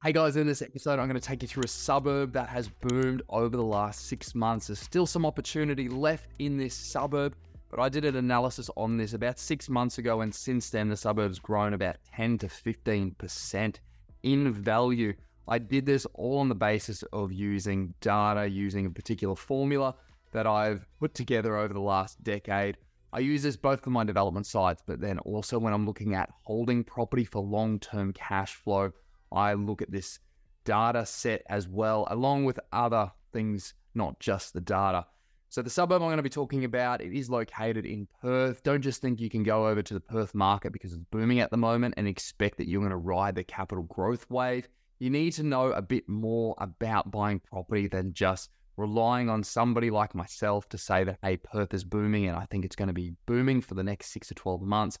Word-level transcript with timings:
Hey 0.00 0.12
guys, 0.12 0.36
in 0.36 0.46
this 0.46 0.62
episode, 0.62 1.00
I'm 1.00 1.08
going 1.08 1.20
to 1.20 1.26
take 1.26 1.42
you 1.42 1.48
through 1.48 1.64
a 1.64 1.68
suburb 1.68 2.32
that 2.34 2.48
has 2.50 2.68
boomed 2.68 3.22
over 3.28 3.56
the 3.56 3.64
last 3.64 4.06
six 4.06 4.32
months. 4.32 4.68
There's 4.68 4.78
still 4.78 5.06
some 5.06 5.26
opportunity 5.26 5.88
left 5.88 6.30
in 6.38 6.56
this 6.56 6.72
suburb, 6.72 7.34
but 7.68 7.80
I 7.80 7.88
did 7.88 8.04
an 8.04 8.14
analysis 8.14 8.70
on 8.76 8.96
this 8.96 9.14
about 9.14 9.40
six 9.40 9.68
months 9.68 9.98
ago, 9.98 10.20
and 10.20 10.32
since 10.32 10.70
then, 10.70 10.88
the 10.88 10.96
suburb's 10.96 11.40
grown 11.40 11.74
about 11.74 11.96
10 12.14 12.38
to 12.38 12.46
15% 12.46 13.74
in 14.22 14.52
value. 14.52 15.14
I 15.48 15.58
did 15.58 15.84
this 15.84 16.06
all 16.14 16.38
on 16.38 16.48
the 16.48 16.54
basis 16.54 17.02
of 17.12 17.32
using 17.32 17.92
data, 18.00 18.48
using 18.48 18.86
a 18.86 18.90
particular 18.90 19.34
formula 19.34 19.96
that 20.30 20.46
I've 20.46 20.86
put 21.00 21.12
together 21.12 21.56
over 21.56 21.74
the 21.74 21.80
last 21.80 22.22
decade. 22.22 22.76
I 23.12 23.18
use 23.18 23.42
this 23.42 23.56
both 23.56 23.82
for 23.82 23.90
my 23.90 24.04
development 24.04 24.46
sites, 24.46 24.80
but 24.86 25.00
then 25.00 25.18
also 25.18 25.58
when 25.58 25.72
I'm 25.72 25.86
looking 25.86 26.14
at 26.14 26.30
holding 26.44 26.84
property 26.84 27.24
for 27.24 27.42
long 27.42 27.80
term 27.80 28.12
cash 28.12 28.54
flow. 28.54 28.92
I 29.32 29.54
look 29.54 29.82
at 29.82 29.90
this 29.90 30.18
data 30.64 31.06
set 31.06 31.42
as 31.48 31.68
well, 31.68 32.06
along 32.10 32.44
with 32.44 32.60
other 32.72 33.10
things, 33.32 33.74
not 33.94 34.20
just 34.20 34.52
the 34.52 34.60
data. 34.60 35.06
So 35.50 35.62
the 35.62 35.70
suburb 35.70 36.02
I'm 36.02 36.08
going 36.08 36.18
to 36.18 36.22
be 36.22 36.28
talking 36.28 36.64
about, 36.64 37.00
it 37.00 37.14
is 37.14 37.30
located 37.30 37.86
in 37.86 38.06
Perth. 38.20 38.62
Don't 38.62 38.82
just 38.82 39.00
think 39.00 39.18
you 39.18 39.30
can 39.30 39.42
go 39.42 39.66
over 39.66 39.80
to 39.80 39.94
the 39.94 40.00
Perth 40.00 40.34
market 40.34 40.74
because 40.74 40.92
it's 40.92 41.02
booming 41.10 41.40
at 41.40 41.50
the 41.50 41.56
moment 41.56 41.94
and 41.96 42.06
expect 42.06 42.58
that 42.58 42.68
you're 42.68 42.82
going 42.82 42.90
to 42.90 42.98
ride 42.98 43.34
the 43.34 43.44
capital 43.44 43.84
growth 43.84 44.28
wave. 44.30 44.68
You 44.98 45.08
need 45.08 45.32
to 45.34 45.42
know 45.42 45.70
a 45.70 45.80
bit 45.80 46.06
more 46.06 46.54
about 46.58 47.10
buying 47.10 47.40
property 47.40 47.86
than 47.86 48.12
just 48.12 48.50
relying 48.76 49.30
on 49.30 49.42
somebody 49.42 49.90
like 49.90 50.14
myself 50.14 50.68
to 50.68 50.76
say 50.76 51.02
that, 51.04 51.18
hey, 51.22 51.38
Perth 51.38 51.72
is 51.72 51.82
booming 51.82 52.26
and 52.26 52.36
I 52.36 52.44
think 52.50 52.66
it's 52.66 52.76
going 52.76 52.88
to 52.88 52.94
be 52.94 53.14
booming 53.24 53.62
for 53.62 53.74
the 53.74 53.82
next 53.82 54.12
six 54.12 54.28
to 54.28 54.34
12 54.34 54.60
months. 54.60 54.98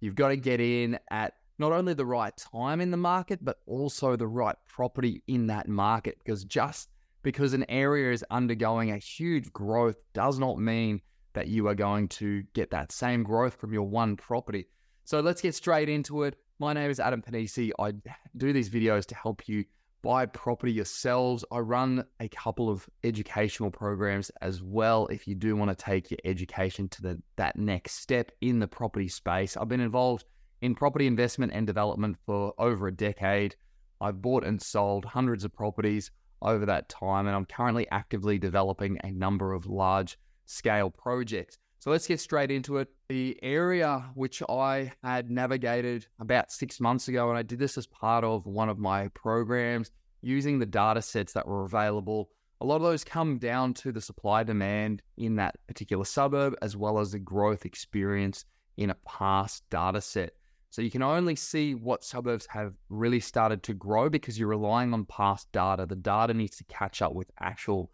You've 0.00 0.14
got 0.14 0.28
to 0.28 0.36
get 0.36 0.60
in 0.60 0.98
at 1.10 1.34
not 1.60 1.72
only 1.72 1.92
the 1.92 2.06
right 2.06 2.34
time 2.38 2.80
in 2.80 2.90
the 2.90 2.96
market, 2.96 3.38
but 3.44 3.58
also 3.66 4.16
the 4.16 4.26
right 4.26 4.56
property 4.66 5.22
in 5.28 5.46
that 5.48 5.68
market. 5.68 6.18
Because 6.18 6.42
just 6.44 6.88
because 7.22 7.52
an 7.52 7.66
area 7.68 8.10
is 8.10 8.24
undergoing 8.30 8.90
a 8.90 8.96
huge 8.96 9.52
growth 9.52 9.96
does 10.14 10.38
not 10.38 10.58
mean 10.58 11.02
that 11.34 11.48
you 11.48 11.68
are 11.68 11.74
going 11.74 12.08
to 12.08 12.42
get 12.54 12.70
that 12.70 12.90
same 12.90 13.22
growth 13.22 13.54
from 13.56 13.74
your 13.74 13.86
one 13.86 14.16
property. 14.16 14.68
So 15.04 15.20
let's 15.20 15.42
get 15.42 15.54
straight 15.54 15.90
into 15.90 16.22
it. 16.22 16.36
My 16.58 16.72
name 16.72 16.90
is 16.90 16.98
Adam 16.98 17.20
Pennisi. 17.20 17.72
I 17.78 17.92
do 18.38 18.54
these 18.54 18.70
videos 18.70 19.04
to 19.06 19.14
help 19.14 19.46
you 19.46 19.66
buy 20.00 20.24
property 20.24 20.72
yourselves. 20.72 21.44
I 21.52 21.58
run 21.58 22.06
a 22.20 22.28
couple 22.28 22.70
of 22.70 22.88
educational 23.04 23.70
programs 23.70 24.30
as 24.40 24.62
well 24.62 25.08
if 25.08 25.28
you 25.28 25.34
do 25.34 25.54
want 25.56 25.76
to 25.76 25.84
take 25.84 26.10
your 26.10 26.20
education 26.24 26.88
to 26.88 27.02
the, 27.02 27.22
that 27.36 27.56
next 27.56 27.96
step 27.96 28.32
in 28.40 28.60
the 28.60 28.68
property 28.68 29.08
space. 29.08 29.58
I've 29.58 29.68
been 29.68 29.80
involved 29.80 30.24
in 30.62 30.74
property 30.74 31.06
investment 31.06 31.52
and 31.54 31.66
development 31.66 32.16
for 32.26 32.54
over 32.58 32.88
a 32.88 32.92
decade. 32.92 33.56
I've 34.00 34.22
bought 34.22 34.44
and 34.44 34.60
sold 34.60 35.04
hundreds 35.04 35.44
of 35.44 35.52
properties 35.52 36.10
over 36.42 36.66
that 36.66 36.88
time, 36.88 37.26
and 37.26 37.36
I'm 37.36 37.44
currently 37.44 37.86
actively 37.90 38.38
developing 38.38 38.98
a 39.04 39.10
number 39.10 39.52
of 39.52 39.66
large 39.66 40.18
scale 40.46 40.90
projects. 40.90 41.58
So 41.78 41.90
let's 41.90 42.06
get 42.06 42.20
straight 42.20 42.50
into 42.50 42.76
it. 42.76 42.88
The 43.08 43.38
area 43.42 44.04
which 44.14 44.42
I 44.48 44.92
had 45.02 45.30
navigated 45.30 46.06
about 46.18 46.52
six 46.52 46.78
months 46.78 47.08
ago, 47.08 47.30
and 47.30 47.38
I 47.38 47.42
did 47.42 47.58
this 47.58 47.78
as 47.78 47.86
part 47.86 48.24
of 48.24 48.46
one 48.46 48.68
of 48.68 48.78
my 48.78 49.08
programs 49.08 49.90
using 50.20 50.58
the 50.58 50.66
data 50.66 51.00
sets 51.00 51.32
that 51.32 51.48
were 51.48 51.64
available. 51.64 52.28
A 52.60 52.66
lot 52.66 52.76
of 52.76 52.82
those 52.82 53.04
come 53.04 53.38
down 53.38 53.72
to 53.74 53.92
the 53.92 54.00
supply 54.02 54.42
demand 54.42 55.00
in 55.16 55.36
that 55.36 55.56
particular 55.66 56.04
suburb, 56.04 56.54
as 56.60 56.76
well 56.76 56.98
as 56.98 57.12
the 57.12 57.18
growth 57.18 57.64
experience 57.64 58.44
in 58.76 58.90
a 58.90 58.96
past 59.06 59.64
data 59.70 60.02
set. 60.02 60.34
So 60.70 60.82
you 60.82 60.90
can 60.90 61.02
only 61.02 61.34
see 61.34 61.74
what 61.74 62.04
suburbs 62.04 62.46
have 62.46 62.74
really 62.88 63.18
started 63.18 63.64
to 63.64 63.74
grow 63.74 64.08
because 64.08 64.38
you're 64.38 64.48
relying 64.48 64.94
on 64.94 65.04
past 65.04 65.50
data. 65.50 65.84
The 65.84 65.96
data 65.96 66.32
needs 66.32 66.56
to 66.58 66.64
catch 66.64 67.02
up 67.02 67.12
with 67.12 67.28
actual 67.40 67.90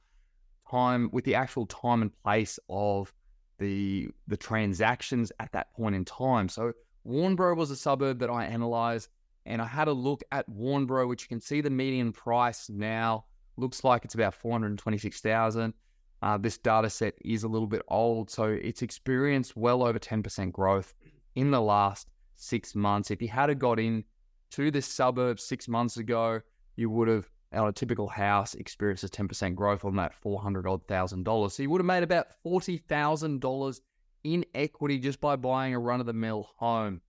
time, 0.70 1.08
with 1.10 1.24
the 1.24 1.34
actual 1.34 1.64
time 1.66 2.02
and 2.02 2.12
place 2.22 2.58
of 2.68 3.14
the 3.58 4.08
the 4.28 4.36
transactions 4.36 5.32
at 5.40 5.52
that 5.52 5.72
point 5.72 5.94
in 5.94 6.04
time. 6.04 6.50
So 6.50 6.74
Warnbro 7.08 7.56
was 7.56 7.70
a 7.70 7.76
suburb 7.76 8.18
that 8.18 8.28
I 8.28 8.44
analyzed, 8.44 9.08
and 9.46 9.62
I 9.62 9.66
had 9.66 9.88
a 9.88 9.92
look 9.92 10.22
at 10.30 10.46
Warnbro, 10.50 11.08
which 11.08 11.22
you 11.22 11.28
can 11.28 11.40
see 11.40 11.62
the 11.62 11.70
median 11.70 12.12
price 12.12 12.68
now 12.68 13.24
looks 13.56 13.84
like 13.84 14.04
it's 14.04 14.14
about 14.14 14.34
four 14.34 14.52
hundred 14.52 14.76
twenty 14.76 14.98
six 14.98 15.22
thousand. 15.22 15.72
Uh, 16.20 16.36
this 16.36 16.58
data 16.58 16.90
set 16.90 17.14
is 17.24 17.44
a 17.44 17.48
little 17.48 17.68
bit 17.68 17.82
old, 17.88 18.28
so 18.28 18.44
it's 18.44 18.82
experienced 18.82 19.56
well 19.56 19.82
over 19.82 19.98
ten 19.98 20.22
percent 20.22 20.52
growth 20.52 20.94
in 21.34 21.50
the 21.50 21.60
last 21.60 22.08
six 22.36 22.74
months. 22.74 23.10
If 23.10 23.20
you 23.22 23.28
had 23.28 23.56
got 23.58 23.78
in 23.78 24.04
to 24.50 24.70
this 24.70 24.86
suburb 24.86 25.40
six 25.40 25.68
months 25.68 25.96
ago, 25.96 26.40
you 26.76 26.90
would 26.90 27.08
have, 27.08 27.28
on 27.52 27.68
a 27.68 27.72
typical 27.72 28.08
house, 28.08 28.54
experienced 28.54 29.04
a 29.04 29.08
10% 29.08 29.54
growth 29.54 29.84
on 29.84 29.96
that 29.96 30.14
400 30.14 30.66
odd 30.66 30.86
thousand 30.86 31.24
dollars. 31.24 31.54
So 31.54 31.62
you 31.62 31.70
would 31.70 31.80
have 31.80 31.86
made 31.86 32.02
about 32.02 32.28
$40,000 32.44 33.80
in 34.24 34.44
equity 34.54 34.98
just 34.98 35.20
by 35.20 35.36
buying 35.36 35.74
a 35.74 35.78
run 35.78 36.00
of 36.00 36.06
the 36.06 36.12
mill 36.12 36.50
home. 36.56 37.00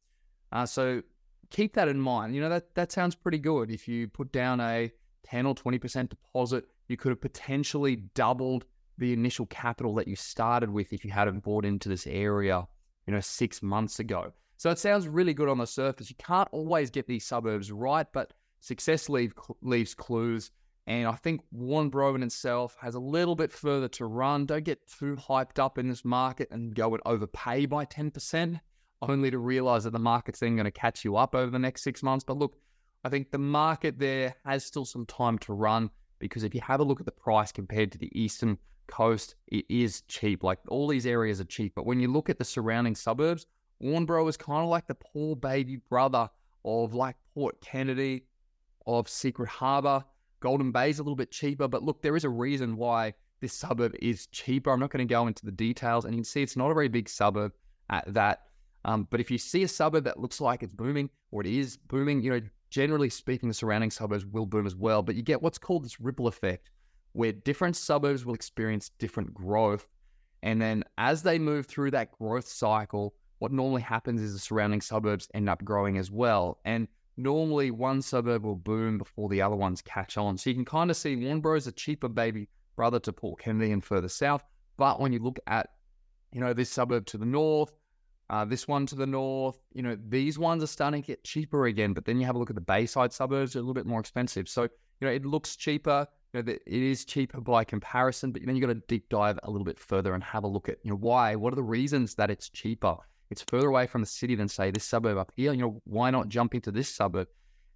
Uh, 0.51 0.65
so 0.65 1.01
keep 1.49 1.73
that 1.73 1.87
in 1.87 1.99
mind. 1.99 2.35
You 2.35 2.41
know, 2.41 2.49
that, 2.49 2.73
that 2.75 2.91
sounds 2.91 3.15
pretty 3.15 3.39
good. 3.39 3.71
If 3.71 3.87
you 3.87 4.07
put 4.07 4.31
down 4.31 4.59
a 4.59 4.91
10 5.25 5.45
or 5.45 5.55
20% 5.55 6.09
deposit, 6.09 6.65
you 6.87 6.97
could 6.97 7.09
have 7.09 7.21
potentially 7.21 7.97
doubled 8.15 8.65
the 8.97 9.13
initial 9.13 9.45
capital 9.47 9.93
that 9.95 10.07
you 10.07 10.15
started 10.15 10.69
with 10.69 10.93
if 10.93 11.05
you 11.05 11.11
hadn't 11.11 11.43
bought 11.43 11.65
into 11.65 11.89
this 11.89 12.07
area, 12.07 12.67
you 13.05 13.13
know, 13.13 13.19
six 13.19 13.61
months 13.61 13.99
ago. 13.99 14.31
So 14.57 14.71
it 14.71 14.79
sounds 14.79 15.07
really 15.07 15.33
good 15.33 15.49
on 15.49 15.59
the 15.59 15.67
surface. 15.67 16.09
You 16.09 16.15
can't 16.17 16.49
always 16.51 16.89
get 16.89 17.07
these 17.07 17.25
suburbs 17.25 17.71
right, 17.71 18.07
but 18.11 18.33
success 18.59 19.07
leave, 19.07 19.33
leaves 19.61 19.93
clues. 19.93 20.51
And 20.87 21.07
I 21.07 21.13
think 21.13 21.41
Warnbro 21.55 22.15
in 22.15 22.23
itself 22.23 22.75
has 22.81 22.95
a 22.95 22.99
little 22.99 23.35
bit 23.35 23.51
further 23.51 23.87
to 23.89 24.05
run. 24.05 24.45
Don't 24.45 24.63
get 24.63 24.87
too 24.87 25.15
hyped 25.15 25.59
up 25.59 25.77
in 25.77 25.87
this 25.87 26.03
market 26.03 26.47
and 26.49 26.73
go 26.73 26.93
and 26.93 27.03
overpay 27.05 27.65
by 27.67 27.85
10%, 27.85 28.59
only 29.01 29.29
to 29.29 29.37
realize 29.37 29.83
that 29.83 29.91
the 29.91 29.99
market's 29.99 30.39
then 30.39 30.55
going 30.55 30.65
to 30.65 30.71
catch 30.71 31.05
you 31.05 31.17
up 31.17 31.35
over 31.35 31.51
the 31.51 31.59
next 31.59 31.83
six 31.83 32.01
months. 32.01 32.23
But 32.23 32.37
look, 32.37 32.57
I 33.03 33.09
think 33.09 33.31
the 33.31 33.37
market 33.37 33.99
there 33.99 34.35
has 34.45 34.65
still 34.65 34.85
some 34.85 35.05
time 35.05 35.37
to 35.39 35.53
run 35.53 35.91
because 36.19 36.43
if 36.43 36.55
you 36.55 36.61
have 36.61 36.79
a 36.79 36.83
look 36.83 36.99
at 36.99 37.05
the 37.05 37.11
price 37.11 37.51
compared 37.51 37.91
to 37.91 37.97
the 37.97 38.11
eastern 38.19 38.57
coast, 38.87 39.35
it 39.47 39.65
is 39.69 40.01
cheap. 40.07 40.43
Like 40.43 40.59
all 40.67 40.87
these 40.87 41.05
areas 41.05 41.39
are 41.39 41.45
cheap. 41.45 41.73
But 41.75 41.85
when 41.85 41.99
you 41.99 42.07
look 42.07 42.29
at 42.29 42.39
the 42.39 42.45
surrounding 42.45 42.95
suburbs, 42.95 43.45
Warnbro 43.81 44.27
is 44.29 44.37
kind 44.37 44.63
of 44.63 44.69
like 44.69 44.87
the 44.87 44.95
poor 44.95 45.35
baby 45.35 45.77
brother 45.89 46.29
of 46.65 46.93
like 46.93 47.15
Port 47.33 47.61
Kennedy, 47.61 48.25
of 48.85 49.07
Secret 49.07 49.49
Harbour. 49.49 50.03
Golden 50.39 50.71
Bay 50.71 50.89
is 50.89 50.99
a 50.99 51.03
little 51.03 51.15
bit 51.15 51.31
cheaper, 51.31 51.67
but 51.67 51.83
look, 51.83 52.01
there 52.01 52.15
is 52.15 52.23
a 52.23 52.29
reason 52.29 52.77
why 52.77 53.13
this 53.41 53.53
suburb 53.53 53.95
is 54.01 54.27
cheaper. 54.27 54.71
I'm 54.71 54.79
not 54.79 54.89
going 54.89 55.07
to 55.07 55.11
go 55.11 55.27
into 55.27 55.45
the 55.45 55.51
details, 55.51 56.05
and 56.05 56.13
you 56.13 56.19
can 56.19 56.25
see 56.25 56.41
it's 56.41 56.55
not 56.55 56.71
a 56.71 56.73
very 56.73 56.87
big 56.87 57.09
suburb 57.09 57.53
at 57.89 58.11
that. 58.13 58.43
Um, 58.85 59.07
but 59.09 59.19
if 59.19 59.29
you 59.29 59.37
see 59.37 59.63
a 59.63 59.67
suburb 59.67 60.05
that 60.05 60.19
looks 60.19 60.39
like 60.39 60.63
it's 60.63 60.73
booming 60.73 61.09
or 61.31 61.41
it 61.41 61.47
is 61.47 61.77
booming, 61.77 62.23
you 62.23 62.31
know, 62.31 62.41
generally 62.69 63.09
speaking, 63.09 63.49
the 63.49 63.53
surrounding 63.53 63.91
suburbs 63.91 64.25
will 64.25 64.45
boom 64.45 64.65
as 64.65 64.75
well. 64.75 65.03
But 65.03 65.15
you 65.15 65.21
get 65.21 65.41
what's 65.41 65.57
called 65.57 65.83
this 65.83 65.99
ripple 65.99 66.27
effect, 66.27 66.71
where 67.13 67.31
different 67.31 67.75
suburbs 67.75 68.25
will 68.25 68.33
experience 68.33 68.91
different 68.97 69.33
growth. 69.33 69.87
And 70.43 70.61
then 70.61 70.83
as 70.97 71.23
they 71.23 71.39
move 71.39 71.65
through 71.65 71.91
that 71.91 72.11
growth 72.17 72.47
cycle, 72.47 73.15
what 73.39 73.51
normally 73.51 73.81
happens 73.81 74.21
is 74.21 74.33
the 74.33 74.39
surrounding 74.39 74.81
suburbs 74.81 75.27
end 75.33 75.49
up 75.49 75.63
growing 75.63 75.97
as 75.97 76.09
well. 76.09 76.59
And 76.65 76.87
normally 77.17 77.71
one 77.71 78.01
suburb 78.01 78.43
will 78.43 78.55
boom 78.55 78.97
before 78.97 79.29
the 79.29 79.41
other 79.41 79.55
ones 79.55 79.81
catch 79.81 80.17
on. 80.17 80.37
So 80.37 80.49
you 80.49 80.55
can 80.55 80.65
kind 80.65 80.89
of 80.89 80.97
see 80.97 81.15
Warnbro 81.15 81.57
is 81.57 81.67
a 81.67 81.71
cheaper 81.71 82.09
baby 82.09 82.49
brother 82.75 82.99
to 83.01 83.13
Port 83.13 83.39
Kennedy 83.39 83.71
and 83.71 83.83
further 83.83 84.09
south. 84.09 84.43
But 84.77 84.99
when 84.99 85.11
you 85.11 85.19
look 85.19 85.39
at, 85.47 85.69
you 86.31 86.39
know, 86.39 86.53
this 86.53 86.69
suburb 86.69 87.05
to 87.07 87.17
the 87.17 87.25
north, 87.25 87.71
uh, 88.29 88.45
this 88.45 88.67
one 88.67 88.85
to 88.87 88.95
the 88.95 89.07
north, 89.07 89.57
you 89.73 89.81
know, 89.81 89.97
these 90.09 90.37
ones 90.37 90.61
are 90.61 90.67
starting 90.67 91.01
to 91.01 91.07
get 91.07 91.23
cheaper 91.23 91.65
again. 91.65 91.93
But 91.93 92.05
then 92.05 92.19
you 92.19 92.25
have 92.25 92.35
a 92.35 92.39
look 92.39 92.49
at 92.49 92.55
the 92.55 92.61
Bayside 92.61 93.13
suburbs, 93.13 93.53
they're 93.53 93.61
a 93.61 93.63
little 93.63 93.73
bit 93.73 93.85
more 93.85 93.99
expensive. 93.99 94.49
So, 94.49 94.63
you 94.63 95.07
know, 95.07 95.09
it 95.09 95.25
looks 95.25 95.55
cheaper. 95.55 96.07
You 96.33 96.43
know, 96.43 96.51
it 96.51 96.61
is 96.67 97.05
cheaper 97.05 97.39
by 97.39 97.63
comparison, 97.63 98.31
but 98.31 98.41
then 98.45 98.55
you've 98.55 98.67
got 98.67 98.73
to 98.73 98.81
deep 98.87 99.07
dive 99.09 99.39
a 99.43 99.49
little 99.49 99.65
bit 99.65 99.79
further 99.79 100.13
and 100.13 100.23
have 100.23 100.43
a 100.43 100.47
look 100.47 100.67
at, 100.67 100.77
you 100.83 100.91
know, 100.91 100.97
why? 100.97 101.35
What 101.35 101.53
are 101.53 101.55
the 101.55 101.63
reasons 101.63 102.15
that 102.15 102.29
it's 102.29 102.49
cheaper? 102.49 102.97
It's 103.29 103.43
further 103.43 103.67
away 103.67 103.87
from 103.87 104.01
the 104.01 104.07
city 104.07 104.35
than 104.35 104.47
say 104.47 104.71
this 104.71 104.83
suburb 104.83 105.17
up 105.17 105.31
here. 105.35 105.53
You 105.53 105.61
know, 105.61 105.81
why 105.85 106.09
not 106.11 106.29
jump 106.29 106.55
into 106.55 106.71
this 106.71 106.89
suburb? 106.89 107.27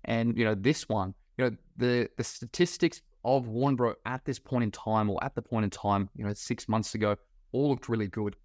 And 0.06 0.38
you 0.38 0.46
know, 0.46 0.56
this 0.56 0.88
one, 0.90 1.14
you 1.38 1.46
know, 1.46 1.58
the 1.78 2.10
the 2.18 2.24
statistics 2.24 3.02
of 3.24 3.46
Warnbro 3.46 3.96
at 4.06 4.26
this 4.26 4.40
point 4.40 4.64
in 4.64 4.72
time, 4.72 5.10
or 5.10 5.24
at 5.24 5.36
the 5.36 5.42
point 5.42 5.64
in 5.64 5.70
time, 5.70 6.10
you 6.16 6.26
know, 6.26 6.34
six 6.34 6.68
months 6.68 6.96
ago, 6.96 7.16
all 7.52 7.70
looked 7.70 7.90
really 7.90 8.08
good 8.08 8.36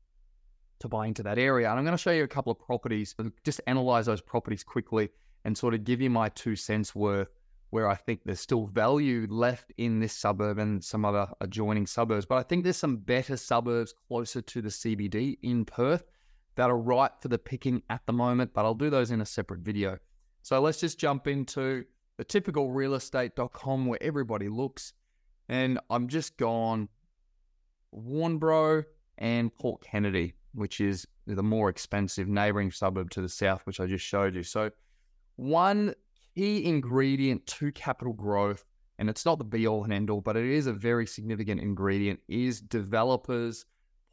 to 0.80 0.88
buy 0.88 1.06
into 1.06 1.22
that 1.22 1.38
area. 1.38 1.70
And 1.70 1.78
I'm 1.78 1.84
going 1.84 1.96
to 1.96 2.02
show 2.02 2.10
you 2.10 2.24
a 2.24 2.28
couple 2.28 2.52
of 2.52 2.58
properties, 2.58 3.14
just 3.44 3.60
analyze 3.66 4.06
those 4.06 4.20
properties 4.20 4.62
quickly 4.62 5.08
and 5.44 5.56
sort 5.56 5.74
of 5.74 5.84
give 5.84 6.00
you 6.00 6.10
my 6.10 6.28
two 6.30 6.56
cents 6.56 6.94
worth 6.94 7.28
where 7.70 7.88
I 7.88 7.94
think 7.94 8.20
there's 8.24 8.40
still 8.40 8.66
value 8.66 9.26
left 9.28 9.72
in 9.76 9.98
this 10.00 10.12
suburb 10.12 10.58
and 10.58 10.82
some 10.82 11.04
other 11.04 11.28
adjoining 11.40 11.86
suburbs. 11.86 12.24
But 12.26 12.36
I 12.36 12.42
think 12.42 12.64
there's 12.64 12.76
some 12.76 12.96
better 12.96 13.36
suburbs 13.36 13.94
closer 14.08 14.40
to 14.40 14.62
the 14.62 14.68
CBD 14.68 15.38
in 15.42 15.64
Perth 15.64 16.04
that 16.56 16.70
are 16.70 16.78
right 16.78 17.10
for 17.20 17.28
the 17.28 17.38
picking 17.38 17.82
at 17.88 18.00
the 18.06 18.12
moment, 18.12 18.52
but 18.52 18.64
I'll 18.64 18.74
do 18.74 18.90
those 18.90 19.10
in 19.10 19.20
a 19.20 19.26
separate 19.26 19.60
video. 19.60 19.98
So 20.42 20.60
let's 20.60 20.80
just 20.80 20.98
jump 20.98 21.26
into 21.26 21.84
the 22.16 22.24
typical 22.24 22.70
realestate.com 22.70 23.86
where 23.86 24.02
everybody 24.02 24.48
looks. 24.48 24.92
And 25.48 25.78
I'm 25.90 26.08
just 26.08 26.36
gone 26.36 26.88
Warnbro 27.94 28.84
and 29.18 29.54
Port 29.54 29.82
Kennedy, 29.82 30.34
which 30.54 30.80
is 30.80 31.06
the 31.26 31.42
more 31.42 31.68
expensive 31.68 32.28
neighboring 32.28 32.70
suburb 32.70 33.10
to 33.10 33.20
the 33.20 33.28
south, 33.28 33.62
which 33.64 33.80
I 33.80 33.86
just 33.86 34.04
showed 34.04 34.34
you. 34.34 34.42
So, 34.42 34.70
one 35.36 35.94
key 36.34 36.64
ingredient 36.64 37.46
to 37.46 37.70
capital 37.72 38.14
growth, 38.14 38.64
and 38.98 39.10
it's 39.10 39.26
not 39.26 39.38
the 39.38 39.44
be 39.44 39.66
all 39.66 39.84
and 39.84 39.92
end 39.92 40.08
all, 40.08 40.20
but 40.22 40.36
it 40.36 40.46
is 40.46 40.66
a 40.66 40.72
very 40.72 41.06
significant 41.06 41.60
ingredient, 41.60 42.20
is 42.28 42.60
developers 42.60 43.66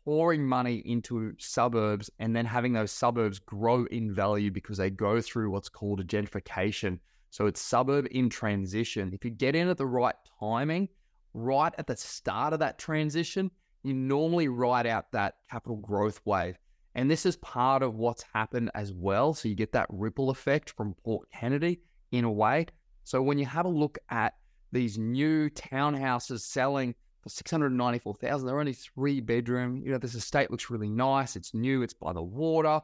pouring 0.05 0.45
money 0.45 0.81
into 0.85 1.33
suburbs 1.37 2.09
and 2.19 2.35
then 2.35 2.45
having 2.45 2.73
those 2.73 2.91
suburbs 2.91 3.39
grow 3.39 3.85
in 3.85 4.13
value 4.13 4.51
because 4.51 4.77
they 4.77 4.89
go 4.89 5.21
through 5.21 5.49
what's 5.49 5.69
called 5.69 5.99
a 5.99 6.03
gentrification. 6.03 6.99
So 7.29 7.47
it's 7.47 7.61
suburb 7.61 8.07
in 8.11 8.29
transition. 8.29 9.11
If 9.13 9.23
you 9.25 9.31
get 9.31 9.55
in 9.55 9.69
at 9.69 9.77
the 9.77 9.85
right 9.85 10.15
timing, 10.39 10.89
right 11.33 11.73
at 11.77 11.87
the 11.87 11.95
start 11.95 12.53
of 12.53 12.59
that 12.59 12.77
transition, 12.77 13.49
you 13.83 13.93
normally 13.93 14.47
ride 14.47 14.87
out 14.87 15.11
that 15.11 15.35
capital 15.49 15.77
growth 15.77 16.21
wave. 16.25 16.57
And 16.95 17.09
this 17.09 17.25
is 17.25 17.37
part 17.37 17.81
of 17.81 17.95
what's 17.95 18.23
happened 18.33 18.69
as 18.75 18.93
well. 18.93 19.33
So 19.33 19.47
you 19.47 19.55
get 19.55 19.71
that 19.71 19.87
ripple 19.89 20.29
effect 20.29 20.69
from 20.71 20.95
Port 21.03 21.27
Kennedy 21.33 21.81
in 22.11 22.23
a 22.23 22.31
way. 22.31 22.67
So 23.03 23.21
when 23.21 23.39
you 23.39 23.45
have 23.45 23.65
a 23.65 23.69
look 23.69 23.97
at 24.09 24.33
these 24.71 24.97
new 24.97 25.49
townhouses 25.49 26.41
selling 26.41 26.95
for 27.23 27.29
694,000. 27.29 28.45
They're 28.45 28.59
only 28.59 28.73
three 28.73 29.21
bedroom. 29.21 29.81
You 29.83 29.93
know, 29.93 29.97
this 29.97 30.13
estate 30.13 30.51
looks 30.51 30.69
really 30.69 30.89
nice. 30.89 31.35
It's 31.35 31.53
new. 31.53 31.81
It's 31.81 31.93
by 31.93 32.13
the 32.13 32.21
water. 32.21 32.81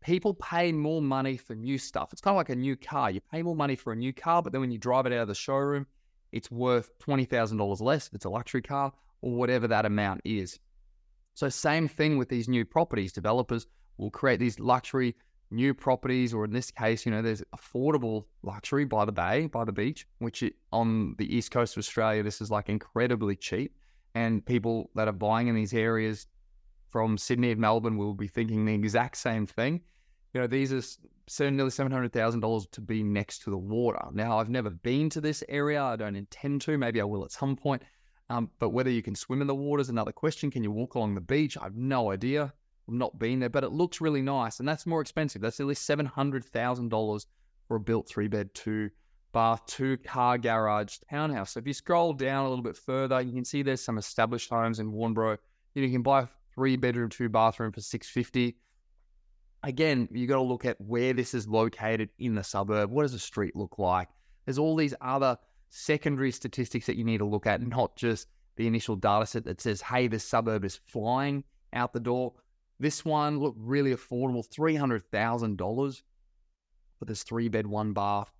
People 0.00 0.34
pay 0.34 0.70
more 0.70 1.02
money 1.02 1.36
for 1.36 1.54
new 1.54 1.78
stuff. 1.78 2.12
It's 2.12 2.20
kind 2.20 2.34
of 2.34 2.36
like 2.36 2.50
a 2.50 2.56
new 2.56 2.76
car. 2.76 3.10
You 3.10 3.20
pay 3.32 3.42
more 3.42 3.56
money 3.56 3.74
for 3.74 3.92
a 3.92 3.96
new 3.96 4.12
car, 4.12 4.42
but 4.42 4.52
then 4.52 4.60
when 4.60 4.70
you 4.70 4.78
drive 4.78 5.06
it 5.06 5.12
out 5.12 5.22
of 5.22 5.28
the 5.28 5.34
showroom, 5.34 5.86
it's 6.30 6.50
worth 6.50 6.96
$20,000 7.00 7.80
less 7.80 8.10
it's 8.12 8.26
a 8.26 8.30
luxury 8.30 8.62
car 8.62 8.92
or 9.22 9.32
whatever 9.32 9.66
that 9.66 9.86
amount 9.86 10.20
is. 10.24 10.60
So, 11.34 11.48
same 11.48 11.88
thing 11.88 12.18
with 12.18 12.28
these 12.28 12.48
new 12.48 12.64
properties. 12.64 13.12
Developers 13.12 13.66
will 13.96 14.10
create 14.10 14.38
these 14.38 14.60
luxury 14.60 15.16
new 15.50 15.72
properties, 15.72 16.34
or 16.34 16.44
in 16.44 16.52
this 16.52 16.70
case, 16.70 17.06
you 17.06 17.12
know, 17.12 17.22
there's 17.22 17.42
affordable 17.56 18.24
luxury 18.42 18.84
by 18.84 19.04
the 19.04 19.12
bay, 19.12 19.46
by 19.46 19.64
the 19.64 19.72
beach, 19.72 20.06
which 20.18 20.44
on 20.72 21.14
the 21.18 21.34
east 21.34 21.50
coast 21.50 21.76
of 21.76 21.80
Australia, 21.80 22.22
this 22.22 22.40
is 22.40 22.50
like 22.50 22.68
incredibly 22.68 23.36
cheap. 23.36 23.74
And 24.14 24.44
people 24.44 24.90
that 24.94 25.08
are 25.08 25.12
buying 25.12 25.48
in 25.48 25.54
these 25.54 25.74
areas 25.74 26.26
from 26.90 27.18
Sydney 27.18 27.50
and 27.52 27.60
Melbourne 27.60 27.96
will 27.96 28.14
be 28.14 28.28
thinking 28.28 28.64
the 28.64 28.74
exact 28.74 29.16
same 29.16 29.46
thing. 29.46 29.80
You 30.34 30.40
know, 30.40 30.46
these 30.46 30.72
are 30.72 31.50
nearly 31.50 31.70
seven 31.70 31.92
hundred 31.92 32.12
thousand 32.12 32.40
dollars 32.40 32.66
to 32.72 32.80
be 32.80 33.02
next 33.02 33.42
to 33.44 33.50
the 33.50 33.58
water. 33.58 34.00
Now, 34.12 34.38
I've 34.38 34.50
never 34.50 34.70
been 34.70 35.08
to 35.10 35.20
this 35.20 35.44
area. 35.48 35.82
I 35.82 35.96
don't 35.96 36.16
intend 36.16 36.62
to. 36.62 36.76
Maybe 36.76 37.00
I 37.00 37.04
will 37.04 37.24
at 37.24 37.32
some 37.32 37.56
point. 37.56 37.82
Um, 38.30 38.50
but 38.58 38.70
whether 38.70 38.90
you 38.90 39.02
can 39.02 39.14
swim 39.14 39.40
in 39.40 39.46
the 39.46 39.54
water 39.54 39.80
is 39.80 39.88
another 39.88 40.12
question. 40.12 40.50
Can 40.50 40.62
you 40.62 40.70
walk 40.70 40.94
along 40.94 41.14
the 41.14 41.20
beach? 41.20 41.56
I've 41.60 41.76
no 41.76 42.10
idea. 42.10 42.52
I've 42.88 42.94
not 42.94 43.18
been 43.18 43.40
there, 43.40 43.50
but 43.50 43.64
it 43.64 43.72
looks 43.72 44.00
really 44.00 44.22
nice, 44.22 44.60
and 44.60 44.68
that's 44.68 44.86
more 44.86 45.00
expensive. 45.00 45.42
That's 45.42 45.58
nearly 45.58 45.74
seven 45.74 46.06
hundred 46.06 46.44
thousand 46.44 46.88
dollars 46.88 47.26
for 47.66 47.76
a 47.76 47.80
built 47.80 48.08
three 48.08 48.28
bed, 48.28 48.54
two 48.54 48.90
bath, 49.32 49.66
two 49.66 49.98
car 49.98 50.38
garage 50.38 50.96
townhouse. 51.10 51.52
So 51.52 51.60
if 51.60 51.66
you 51.66 51.74
scroll 51.74 52.14
down 52.14 52.46
a 52.46 52.48
little 52.48 52.64
bit 52.64 52.76
further, 52.76 53.20
you 53.20 53.32
can 53.32 53.44
see 53.44 53.62
there's 53.62 53.82
some 53.82 53.98
established 53.98 54.48
homes 54.48 54.78
in 54.78 54.90
Warnbro. 54.90 55.36
You, 55.74 55.82
you 55.82 55.92
can 55.92 56.02
buy 56.02 56.22
a 56.22 56.28
three 56.54 56.76
bedroom, 56.76 57.10
two 57.10 57.28
bathroom 57.28 57.72
for 57.72 57.82
six 57.82 58.08
fifty. 58.08 58.56
Again, 59.62 60.08
you 60.12 60.26
got 60.26 60.36
to 60.36 60.42
look 60.42 60.64
at 60.64 60.80
where 60.80 61.12
this 61.12 61.34
is 61.34 61.46
located 61.46 62.08
in 62.18 62.34
the 62.34 62.44
suburb. 62.44 62.90
What 62.90 63.02
does 63.02 63.12
the 63.12 63.18
street 63.18 63.54
look 63.54 63.78
like? 63.78 64.08
There's 64.44 64.58
all 64.58 64.76
these 64.76 64.94
other 65.00 65.36
secondary 65.68 66.30
statistics 66.30 66.86
that 66.86 66.96
you 66.96 67.04
need 67.04 67.18
to 67.18 67.26
look 67.26 67.46
at, 67.46 67.60
not 67.60 67.96
just 67.96 68.28
the 68.56 68.66
initial 68.66 68.96
data 68.96 69.26
set 69.26 69.44
that 69.44 69.60
says, 69.60 69.82
hey, 69.82 70.06
this 70.06 70.24
suburb 70.24 70.64
is 70.64 70.80
flying 70.86 71.44
out 71.74 71.92
the 71.92 72.00
door. 72.00 72.32
This 72.80 73.04
one 73.04 73.38
looked 73.38 73.58
really 73.60 73.94
affordable, 73.94 74.46
$300,000 74.48 76.02
for 76.98 77.04
this 77.04 77.22
three 77.22 77.48
bed, 77.48 77.66
one 77.66 77.92
bath. 77.92 78.30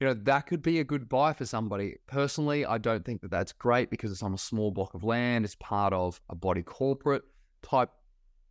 You 0.00 0.06
know, 0.06 0.14
that 0.14 0.46
could 0.46 0.62
be 0.62 0.78
a 0.78 0.84
good 0.84 1.08
buy 1.08 1.32
for 1.32 1.44
somebody. 1.44 1.96
Personally, 2.06 2.64
I 2.64 2.78
don't 2.78 3.04
think 3.04 3.20
that 3.22 3.32
that's 3.32 3.52
great 3.52 3.90
because 3.90 4.12
it's 4.12 4.22
on 4.22 4.32
a 4.32 4.38
small 4.38 4.70
block 4.70 4.94
of 4.94 5.02
land. 5.02 5.44
It's 5.44 5.56
part 5.56 5.92
of 5.92 6.20
a 6.30 6.36
body 6.36 6.62
corporate 6.62 7.24
type 7.62 7.90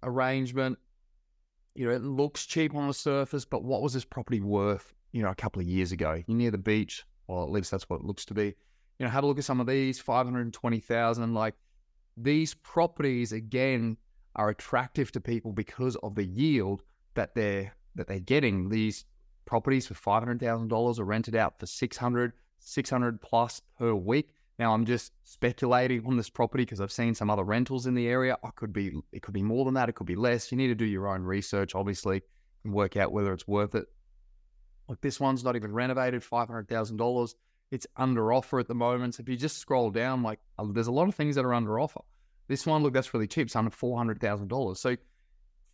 arrangement. 0.03 0.77
You 1.73 1.87
know, 1.87 1.93
it 1.93 2.03
looks 2.03 2.45
cheap 2.45 2.75
on 2.75 2.87
the 2.87 2.93
surface, 2.93 3.45
but 3.45 3.63
what 3.63 3.81
was 3.81 3.93
this 3.93 4.03
property 4.03 4.41
worth, 4.41 4.93
you 5.13 5.21
know, 5.21 5.29
a 5.29 5.35
couple 5.35 5.61
of 5.61 5.67
years 5.67 5.93
ago? 5.93 6.21
You're 6.27 6.37
near 6.37 6.51
the 6.51 6.57
beach, 6.57 7.05
or 7.27 7.43
at 7.43 7.51
least 7.51 7.71
that's 7.71 7.89
what 7.89 8.01
it 8.01 8.05
looks 8.05 8.25
to 8.25 8.33
be. 8.33 8.55
You 8.99 9.05
know, 9.05 9.09
have 9.09 9.23
a 9.23 9.27
look 9.27 9.37
at 9.37 9.45
some 9.45 9.61
of 9.61 9.67
these, 9.67 9.99
520,000. 9.99 11.33
Like 11.33 11.53
these 12.17 12.55
properties, 12.55 13.31
again, 13.31 13.95
are 14.37 14.49
attractive 14.49 15.11
to 15.11 15.19
people 15.19 15.51
because 15.51 15.95
of 15.97 16.15
the 16.15 16.23
yield 16.23 16.83
that 17.15 17.35
they're 17.35 17.75
that 17.95 18.07
they're 18.07 18.19
getting. 18.19 18.69
These 18.69 19.05
properties 19.45 19.87
for 19.87 19.95
five 19.95 20.21
hundred 20.23 20.39
thousand 20.39 20.69
dollars 20.69 20.99
are 20.99 21.05
rented 21.05 21.35
out 21.35 21.59
for 21.59 21.65
600, 21.65 22.33
600 22.59 23.21
plus 23.21 23.61
per 23.77 23.93
week. 23.93 24.29
Now 24.59 24.73
I'm 24.73 24.85
just 24.85 25.13
speculating 25.23 26.05
on 26.05 26.17
this 26.17 26.29
property 26.29 26.63
because 26.63 26.81
I've 26.81 26.91
seen 26.91 27.13
some 27.13 27.29
other 27.29 27.43
rentals 27.43 27.85
in 27.85 27.93
the 27.93 28.07
area. 28.07 28.37
I 28.43 28.49
could 28.55 28.73
be 28.73 28.91
it 29.11 29.21
could 29.21 29.33
be 29.33 29.43
more 29.43 29.65
than 29.65 29.73
that. 29.75 29.89
It 29.89 29.93
could 29.93 30.07
be 30.07 30.15
less. 30.15 30.51
You 30.51 30.57
need 30.57 30.67
to 30.67 30.75
do 30.75 30.85
your 30.85 31.07
own 31.07 31.23
research, 31.23 31.75
obviously, 31.75 32.21
and 32.63 32.73
work 32.73 32.97
out 32.97 33.11
whether 33.11 33.33
it's 33.33 33.47
worth 33.47 33.75
it. 33.75 33.85
Like 34.87 35.01
this 35.01 35.19
one's 35.19 35.43
not 35.43 35.55
even 35.55 35.73
renovated, 35.73 36.23
five 36.23 36.47
hundred 36.47 36.69
thousand 36.69 36.97
dollars. 36.97 37.35
It's 37.69 37.85
under 37.97 38.31
offer 38.31 38.59
at 38.59 38.67
the 38.67 38.75
moment. 38.75 39.15
So 39.15 39.21
if 39.21 39.29
you 39.29 39.35
just 39.35 39.57
scroll 39.57 39.91
down, 39.91 40.23
like 40.23 40.39
uh, 40.57 40.65
there's 40.71 40.87
a 40.87 40.91
lot 40.91 41.09
of 41.09 41.15
things 41.15 41.35
that 41.35 41.45
are 41.45 41.53
under 41.53 41.79
offer. 41.79 42.01
This 42.47 42.65
one, 42.65 42.83
look, 42.83 42.93
that's 42.93 43.13
really 43.13 43.27
cheap. 43.27 43.47
It's 43.47 43.55
under 43.55 43.71
$400,000. 43.71 44.77
So 44.77 44.95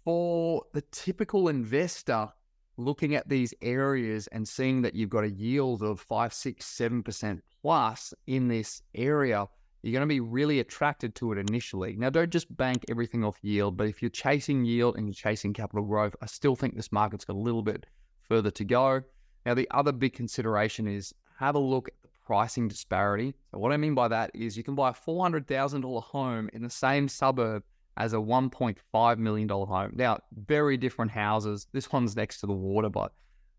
for 0.03 0.63
the 0.73 0.81
typical 0.91 1.49
investor 1.49 2.29
looking 2.77 3.15
at 3.15 3.29
these 3.29 3.53
areas 3.61 4.27
and 4.27 4.47
seeing 4.47 4.81
that 4.81 4.95
you've 4.95 5.09
got 5.09 5.23
a 5.23 5.29
yield 5.29 5.83
of 5.83 5.99
five, 5.99 6.33
six, 6.33 6.65
seven 6.65 7.03
percent 7.03 7.41
plus 7.61 8.13
in 8.27 8.47
this 8.47 8.81
area, 8.95 9.45
you're 9.83 9.93
going 9.93 10.01
to 10.01 10.07
be 10.07 10.19
really 10.19 10.59
attracted 10.59 11.13
to 11.15 11.31
it 11.31 11.37
initially. 11.37 11.95
Now, 11.97 12.09
don't 12.09 12.31
just 12.31 12.55
bank 12.55 12.85
everything 12.89 13.23
off 13.23 13.37
yield, 13.41 13.77
but 13.77 13.87
if 13.87 14.01
you're 14.01 14.09
chasing 14.09 14.65
yield 14.65 14.97
and 14.97 15.07
you're 15.07 15.13
chasing 15.13 15.53
capital 15.53 15.85
growth, 15.85 16.15
I 16.21 16.25
still 16.25 16.55
think 16.55 16.75
this 16.75 16.91
market's 16.91 17.25
got 17.25 17.35
a 17.35 17.39
little 17.39 17.61
bit 17.61 17.85
further 18.21 18.51
to 18.51 18.63
go. 18.63 19.01
Now, 19.45 19.53
the 19.53 19.67
other 19.71 19.91
big 19.91 20.13
consideration 20.13 20.87
is 20.87 21.13
have 21.37 21.55
a 21.55 21.59
look 21.59 21.89
pricing 22.25 22.67
disparity. 22.67 23.35
So, 23.51 23.59
what 23.59 23.71
I 23.71 23.77
mean 23.77 23.95
by 23.95 24.07
that 24.07 24.31
is 24.33 24.57
you 24.57 24.63
can 24.63 24.75
buy 24.75 24.89
a 24.89 24.93
$400,000 24.93 26.03
home 26.03 26.49
in 26.53 26.61
the 26.63 26.69
same 26.69 27.07
suburb 27.07 27.63
as 27.97 28.13
a 28.13 28.17
$1.5 28.17 29.17
million 29.17 29.49
home. 29.49 29.91
Now, 29.95 30.19
very 30.45 30.77
different 30.77 31.11
houses. 31.11 31.67
This 31.73 31.91
one's 31.91 32.15
next 32.15 32.39
to 32.39 32.47
the 32.47 32.53
water, 32.53 32.89
but 32.89 33.13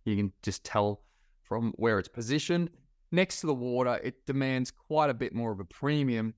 you 0.05 0.17
can 0.17 0.33
just 0.43 0.65
tell 0.65 1.03
from 1.43 1.73
where 1.77 1.99
it's 1.99 2.09
positioned. 2.09 2.71
Next 3.13 3.41
to 3.41 3.47
the 3.47 3.55
water, 3.55 4.01
it 4.03 4.27
demands 4.27 4.71
quite 4.71 5.11
a 5.11 5.15
bit 5.15 5.35
more 5.35 5.53
of 5.53 5.61
a 5.61 5.65
premium 5.65 6.35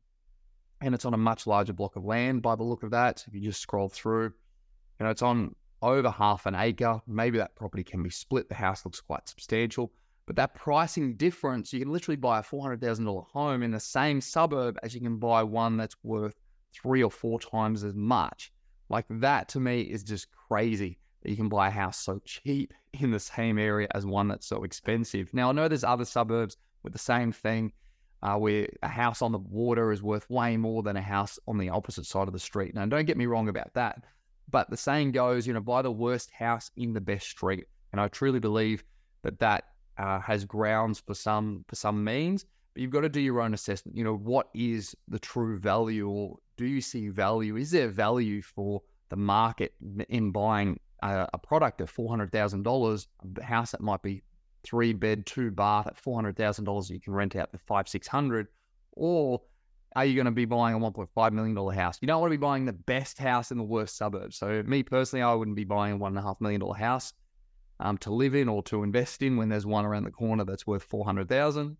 and 0.81 0.95
it's 0.95 1.05
on 1.05 1.15
a 1.15 1.19
much 1.19 1.47
larger 1.47 1.73
block 1.73 1.97
of 1.97 2.05
land 2.05 2.43
by 2.43 2.55
the 2.55 2.63
look 2.63 2.83
of 2.83 2.91
that. 2.91 3.25
If 3.27 3.35
you 3.35 3.41
just 3.41 3.61
scroll 3.61 3.89
through, 3.89 4.25
you 4.25 5.05
know, 5.05 5.11
it's 5.11 5.23
on 5.23 5.55
over 5.83 6.11
half 6.11 6.47
an 6.47 6.55
acre. 6.55 7.01
Maybe 7.07 7.39
that 7.39 7.55
property 7.55 7.85
can 7.85 8.03
be 8.03 8.11
split. 8.11 8.49
The 8.49 8.55
house 8.55 8.85
looks 8.85 9.01
quite 9.01 9.29
substantial. 9.29 9.93
But 10.27 10.37
that 10.37 10.55
pricing 10.55 11.15
difference, 11.15 11.73
you 11.73 11.79
can 11.81 11.93
literally 11.93 12.17
buy 12.17 12.41
a 12.41 12.43
$400,000 12.43 13.27
home 13.29 13.63
in 13.63 13.71
the 13.71 13.81
same 13.81 14.21
suburb 14.21 14.77
as 14.83 14.95
you 14.95 15.01
can 15.01 15.19
buy 15.19 15.43
one 15.45 15.77
that's 15.77 15.97
worth 16.03 16.35
three 16.75 17.03
or 17.03 17.11
four 17.11 17.39
times 17.39 17.85
as 17.85 17.95
much. 17.95 18.53
Like 18.89 19.07
that 19.09 19.49
to 19.51 19.61
me 19.61 19.83
is 19.83 20.03
just 20.03 20.29
crazy 20.49 20.99
that 21.23 21.31
you 21.31 21.37
can 21.37 21.49
buy 21.49 21.69
a 21.69 21.71
house 21.71 21.99
so 21.99 22.21
cheap 22.25 22.75
in 23.01 23.13
the 23.13 23.21
same 23.21 23.59
area 23.59 23.89
as 23.95 24.05
one 24.05 24.27
that's 24.29 24.47
so 24.47 24.65
expensive. 24.65 25.33
Now, 25.33 25.51
I 25.51 25.53
know 25.53 25.69
there's 25.69 25.85
other 25.85 26.05
suburbs 26.05 26.57
with 26.83 26.93
the 26.93 26.99
same 26.99 27.31
thing 27.31 27.73
uh, 28.23 28.37
where 28.37 28.69
a 28.83 28.89
house 28.89 29.23
on 29.23 29.31
the 29.31 29.39
water 29.39 29.93
is 29.93 30.03
worth 30.03 30.29
way 30.29 30.57
more 30.57 30.83
than 30.83 30.97
a 30.97 31.03
house 31.03 31.39
on 31.47 31.59
the 31.59 31.69
opposite 31.69 32.07
side 32.07 32.27
of 32.27 32.33
the 32.33 32.41
street. 32.41 32.75
Now, 32.75 32.87
don't 32.87 33.07
get 33.07 33.17
me 33.17 33.27
wrong 33.27 33.49
about 33.49 33.75
that. 33.75 34.03
But 34.51 34.71
the 34.71 34.77
saying 34.77 35.13
goes, 35.13 35.47
you 35.47 35.53
know, 35.53 35.61
buy 35.61 35.83
the 35.83 35.91
worst 35.91 36.31
house 36.33 36.71
in 36.77 36.93
the 36.93 37.01
best 37.01 37.29
street. 37.29 37.67
And 37.93 38.01
I 38.01 38.09
truly 38.09 38.41
believe 38.41 38.83
that 39.23 39.39
that 39.41 39.65
uh, 39.99 40.21
has 40.21 40.45
grounds 40.45 41.01
for 41.01 41.15
some 41.15 41.65
for 41.69 41.77
some 41.77 42.03
means, 42.03 42.45
but 42.75 42.83
you've 42.83 42.91
got 42.91 43.01
to 43.01 43.09
do 43.09 43.21
your 43.21 43.41
own 43.41 43.55
assessment. 43.55 43.97
You 43.97 44.05
know, 44.05 44.17
what 44.17 44.49
is 44.55 44.95
the 45.09 45.19
true 45.19 45.59
value, 45.59 46.09
or 46.09 46.37
do 46.57 46.67
you 46.67 46.81
see 46.81 47.09
value? 47.09 47.57
Is 47.57 47.71
there 47.71 47.89
value 47.89 48.43
for 48.43 48.83
the 49.09 49.17
market 49.17 49.75
in 50.09 50.33
buying 50.33 50.79
a, 51.03 51.29
a 51.33 51.39
product 51.39 51.81
at 51.81 51.89
four 51.89 52.09
hundred 52.11 52.33
thousand 52.33 52.63
dollars, 52.63 53.09
a 53.39 53.43
house 53.43 53.71
that 53.73 53.81
might 53.81 54.03
be 54.03 54.23
three 54.65 54.93
bed, 54.93 55.27
two 55.27 55.51
bath 55.51 55.87
at 55.87 55.97
four 55.97 56.17
hundred 56.17 56.37
thousand 56.37 56.65
dollars, 56.65 56.91
you 56.91 57.01
can 57.01 57.15
rent 57.15 57.37
out 57.37 57.51
for 57.51 57.59
five 57.59 57.89
six 57.89 58.07
hundred, 58.07 58.49
or 58.93 59.41
are 59.95 60.05
you 60.05 60.15
going 60.15 60.27
to 60.27 60.31
be 60.31 60.45
buying 60.45 60.75
a 60.75 60.79
$1.5 60.79 61.33
million 61.33 61.75
house? 61.75 61.97
You 62.03 62.07
don't 62.07 62.21
want 62.21 62.31
to 62.31 62.37
be 62.37 62.41
buying 62.41 62.67
the 62.67 62.75
best 62.75 63.17
house 63.17 63.51
in 63.51 63.57
the 63.57 63.65
worst 63.65 63.97
suburb. 63.97 64.35
So, 64.35 64.63
me 64.67 64.83
personally, 64.83 65.23
I 65.23 65.33
wouldn't 65.33 65.57
be 65.57 65.65
buying 65.65 65.95
a 65.95 65.99
$1.5 65.99 66.39
million 66.43 66.61
house 66.75 67.15
um, 67.81 67.99
to 67.99 68.13
live 68.13 68.35
in 68.35 68.49
or 68.49 68.63
to 68.65 68.83
invest 68.83 69.23
in 69.23 69.37
when 69.37 69.49
there's 69.49 69.67
one 69.67 69.85
around 69.85 70.05
the 70.05 70.11
corner 70.11 70.45
that's 70.45 70.67
worth 70.67 70.83
400,000. 70.85 71.77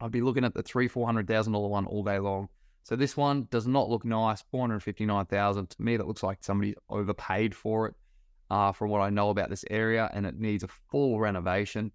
I'd 0.00 0.10
be 0.10 0.20
looking 0.20 0.44
at 0.44 0.54
the 0.54 0.62
three, 0.62 0.88
$400,000 0.88 1.68
one 1.68 1.86
all 1.86 2.02
day 2.02 2.18
long. 2.18 2.48
So 2.82 2.96
this 2.96 3.16
one 3.16 3.48
does 3.50 3.66
not 3.66 3.88
look 3.88 4.04
nice, 4.04 4.42
459,000. 4.50 5.70
To 5.70 5.82
me, 5.82 5.96
that 5.96 6.06
looks 6.06 6.22
like 6.22 6.38
somebody 6.42 6.74
overpaid 6.88 7.54
for 7.54 7.88
it 7.88 7.94
uh, 8.50 8.72
from 8.72 8.90
what 8.90 9.00
I 9.00 9.10
know 9.10 9.30
about 9.30 9.50
this 9.50 9.64
area 9.70 10.10
and 10.12 10.26
it 10.26 10.38
needs 10.38 10.62
a 10.62 10.68
full 10.68 11.18
renovation. 11.18 11.92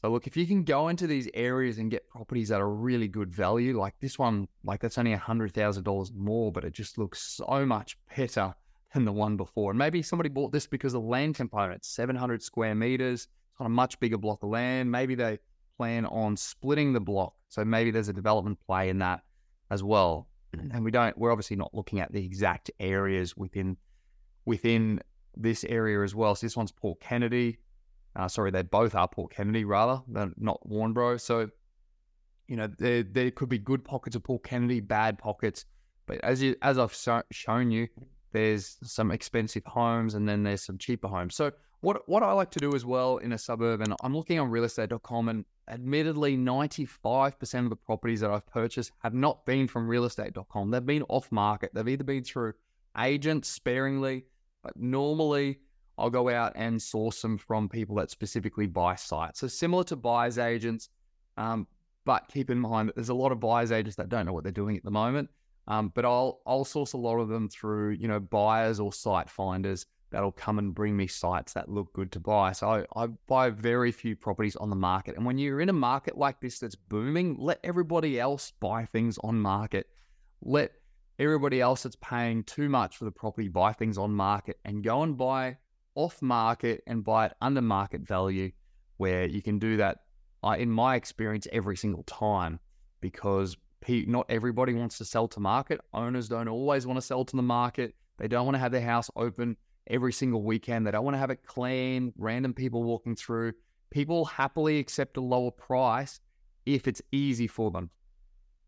So 0.00 0.10
look, 0.10 0.26
if 0.26 0.36
you 0.36 0.46
can 0.46 0.64
go 0.64 0.88
into 0.88 1.06
these 1.06 1.28
areas 1.34 1.78
and 1.78 1.90
get 1.90 2.08
properties 2.08 2.50
that 2.50 2.60
are 2.60 2.70
really 2.70 3.08
good 3.08 3.32
value, 3.32 3.78
like 3.78 3.94
this 4.00 4.18
one, 4.18 4.48
like 4.62 4.80
that's 4.80 4.98
only 4.98 5.14
$100,000 5.14 6.14
more, 6.14 6.52
but 6.52 6.64
it 6.64 6.74
just 6.74 6.98
looks 6.98 7.20
so 7.22 7.64
much 7.64 7.96
better 8.14 8.54
than 8.94 9.04
the 9.04 9.12
one 9.12 9.36
before. 9.36 9.70
And 9.70 9.78
maybe 9.78 10.00
somebody 10.02 10.28
bought 10.28 10.52
this 10.52 10.66
because 10.66 10.94
of 10.94 11.02
the 11.02 11.08
land 11.08 11.34
component, 11.34 11.84
700 11.84 12.42
square 12.42 12.74
meters, 12.74 13.28
it's 13.54 13.60
on 13.60 13.66
a 13.66 13.70
much 13.70 14.00
bigger 14.00 14.16
block 14.16 14.42
of 14.42 14.50
land. 14.50 14.90
Maybe 14.90 15.14
they 15.14 15.38
plan 15.76 16.06
on 16.06 16.36
splitting 16.36 16.92
the 16.92 17.00
block. 17.00 17.34
So 17.48 17.64
maybe 17.64 17.90
there's 17.90 18.08
a 18.08 18.12
development 18.12 18.58
play 18.66 18.88
in 18.88 18.98
that 18.98 19.20
as 19.70 19.82
well. 19.82 20.28
And 20.72 20.84
we 20.84 20.92
don't, 20.92 21.16
we're 21.18 21.32
obviously 21.32 21.56
not 21.56 21.74
looking 21.74 21.98
at 21.98 22.12
the 22.12 22.24
exact 22.24 22.70
areas 22.78 23.36
within 23.36 23.76
within 24.44 25.00
this 25.36 25.64
area 25.64 26.02
as 26.02 26.14
well. 26.14 26.34
So 26.36 26.46
this 26.46 26.56
one's 26.56 26.70
Port 26.70 27.00
Kennedy. 27.00 27.58
Uh, 28.14 28.28
sorry, 28.28 28.52
they 28.52 28.62
both 28.62 28.94
are 28.94 29.08
Port 29.08 29.32
Kennedy 29.32 29.64
rather, 29.64 30.00
than 30.06 30.32
not 30.38 30.60
Warnbro. 30.68 31.20
So, 31.20 31.48
you 32.46 32.56
know, 32.56 32.68
there 32.68 33.02
there 33.02 33.32
could 33.32 33.48
be 33.48 33.58
good 33.58 33.84
pockets 33.84 34.14
of 34.14 34.22
Port 34.22 34.44
Kennedy, 34.44 34.78
bad 34.78 35.18
pockets. 35.18 35.64
But 36.06 36.18
as 36.22 36.40
you 36.40 36.54
as 36.62 36.78
I've 36.78 36.94
so, 36.94 37.22
shown 37.32 37.72
you, 37.72 37.88
there's 38.34 38.76
some 38.82 39.12
expensive 39.12 39.64
homes 39.64 40.14
and 40.14 40.28
then 40.28 40.42
there's 40.42 40.62
some 40.62 40.76
cheaper 40.76 41.06
homes. 41.06 41.36
So 41.36 41.52
what 41.80 42.06
what 42.08 42.22
I 42.22 42.32
like 42.32 42.50
to 42.50 42.58
do 42.58 42.74
as 42.74 42.84
well 42.84 43.18
in 43.18 43.32
a 43.32 43.38
suburb, 43.38 43.80
and 43.80 43.94
I'm 44.02 44.14
looking 44.14 44.40
on 44.40 44.50
realestate.com, 44.50 45.28
and 45.28 45.44
admittedly, 45.68 46.36
95% 46.36 47.64
of 47.64 47.70
the 47.70 47.76
properties 47.76 48.20
that 48.20 48.30
I've 48.30 48.46
purchased 48.46 48.90
have 49.02 49.14
not 49.14 49.46
been 49.46 49.68
from 49.68 49.88
realestate.com. 49.88 50.70
They've 50.70 50.84
been 50.84 51.04
off 51.08 51.30
market. 51.30 51.70
They've 51.72 51.88
either 51.88 52.04
been 52.04 52.24
through 52.24 52.54
agents 52.98 53.48
sparingly, 53.48 54.24
but 54.62 54.76
normally 54.76 55.60
I'll 55.96 56.10
go 56.10 56.28
out 56.28 56.52
and 56.56 56.82
source 56.82 57.22
them 57.22 57.38
from 57.38 57.68
people 57.68 57.96
that 57.96 58.10
specifically 58.10 58.66
buy 58.66 58.96
sites. 58.96 59.40
So 59.40 59.46
similar 59.46 59.84
to 59.84 59.96
buyers 59.96 60.38
agents, 60.38 60.88
um, 61.36 61.68
but 62.04 62.28
keep 62.28 62.50
in 62.50 62.58
mind 62.58 62.88
that 62.88 62.96
there's 62.96 63.10
a 63.10 63.14
lot 63.14 63.30
of 63.30 63.38
buyers 63.38 63.70
agents 63.70 63.96
that 63.96 64.08
don't 64.08 64.26
know 64.26 64.32
what 64.32 64.42
they're 64.42 64.52
doing 64.52 64.76
at 64.76 64.82
the 64.82 64.90
moment. 64.90 65.30
Um, 65.66 65.92
but 65.94 66.04
I'll 66.04 66.40
I'll 66.46 66.64
source 66.64 66.92
a 66.92 66.98
lot 66.98 67.18
of 67.18 67.28
them 67.28 67.48
through 67.48 67.92
you 67.92 68.08
know 68.08 68.20
buyers 68.20 68.80
or 68.80 68.92
site 68.92 69.30
finders 69.30 69.86
that'll 70.10 70.32
come 70.32 70.60
and 70.60 70.74
bring 70.74 70.96
me 70.96 71.08
sites 71.08 71.52
that 71.54 71.68
look 71.68 71.92
good 71.92 72.12
to 72.12 72.20
buy. 72.20 72.52
So 72.52 72.68
I, 72.68 73.02
I 73.02 73.06
buy 73.26 73.50
very 73.50 73.90
few 73.90 74.14
properties 74.14 74.54
on 74.54 74.70
the 74.70 74.76
market. 74.76 75.16
And 75.16 75.26
when 75.26 75.38
you're 75.38 75.60
in 75.60 75.68
a 75.68 75.72
market 75.72 76.16
like 76.16 76.40
this 76.40 76.60
that's 76.60 76.76
booming, 76.76 77.36
let 77.38 77.58
everybody 77.64 78.20
else 78.20 78.52
buy 78.60 78.84
things 78.84 79.18
on 79.24 79.40
market. 79.40 79.88
Let 80.40 80.70
everybody 81.18 81.60
else 81.60 81.82
that's 81.82 81.96
paying 81.96 82.44
too 82.44 82.68
much 82.68 82.96
for 82.96 83.06
the 83.06 83.10
property 83.10 83.48
buy 83.48 83.72
things 83.72 83.98
on 83.98 84.12
market 84.12 84.60
and 84.64 84.84
go 84.84 85.02
and 85.02 85.16
buy 85.16 85.58
off 85.96 86.22
market 86.22 86.82
and 86.86 87.04
buy 87.04 87.26
it 87.26 87.32
under 87.40 87.60
market 87.60 88.02
value, 88.02 88.52
where 88.98 89.26
you 89.26 89.42
can 89.42 89.58
do 89.58 89.76
that. 89.78 89.98
in 90.58 90.70
my 90.70 90.94
experience, 90.94 91.48
every 91.50 91.76
single 91.76 92.02
time, 92.04 92.60
because 93.00 93.56
not 93.88 94.26
everybody 94.28 94.74
wants 94.74 94.98
to 94.98 95.04
sell 95.04 95.28
to 95.28 95.40
market. 95.40 95.80
Owners 95.92 96.28
don't 96.28 96.48
always 96.48 96.86
want 96.86 96.96
to 96.96 97.02
sell 97.02 97.24
to 97.24 97.36
the 97.36 97.42
market. 97.42 97.94
They 98.18 98.28
don't 98.28 98.44
want 98.44 98.54
to 98.54 98.60
have 98.60 98.72
their 98.72 98.80
house 98.80 99.10
open 99.16 99.56
every 99.86 100.12
single 100.12 100.42
weekend. 100.42 100.86
They 100.86 100.90
don't 100.90 101.04
want 101.04 101.14
to 101.14 101.18
have 101.18 101.30
it 101.30 101.44
clean, 101.46 102.12
random 102.16 102.54
people 102.54 102.82
walking 102.82 103.16
through. 103.16 103.52
People 103.90 104.24
happily 104.24 104.78
accept 104.78 105.16
a 105.16 105.20
lower 105.20 105.50
price 105.50 106.20
if 106.66 106.88
it's 106.88 107.02
easy 107.12 107.46
for 107.46 107.70
them. 107.70 107.90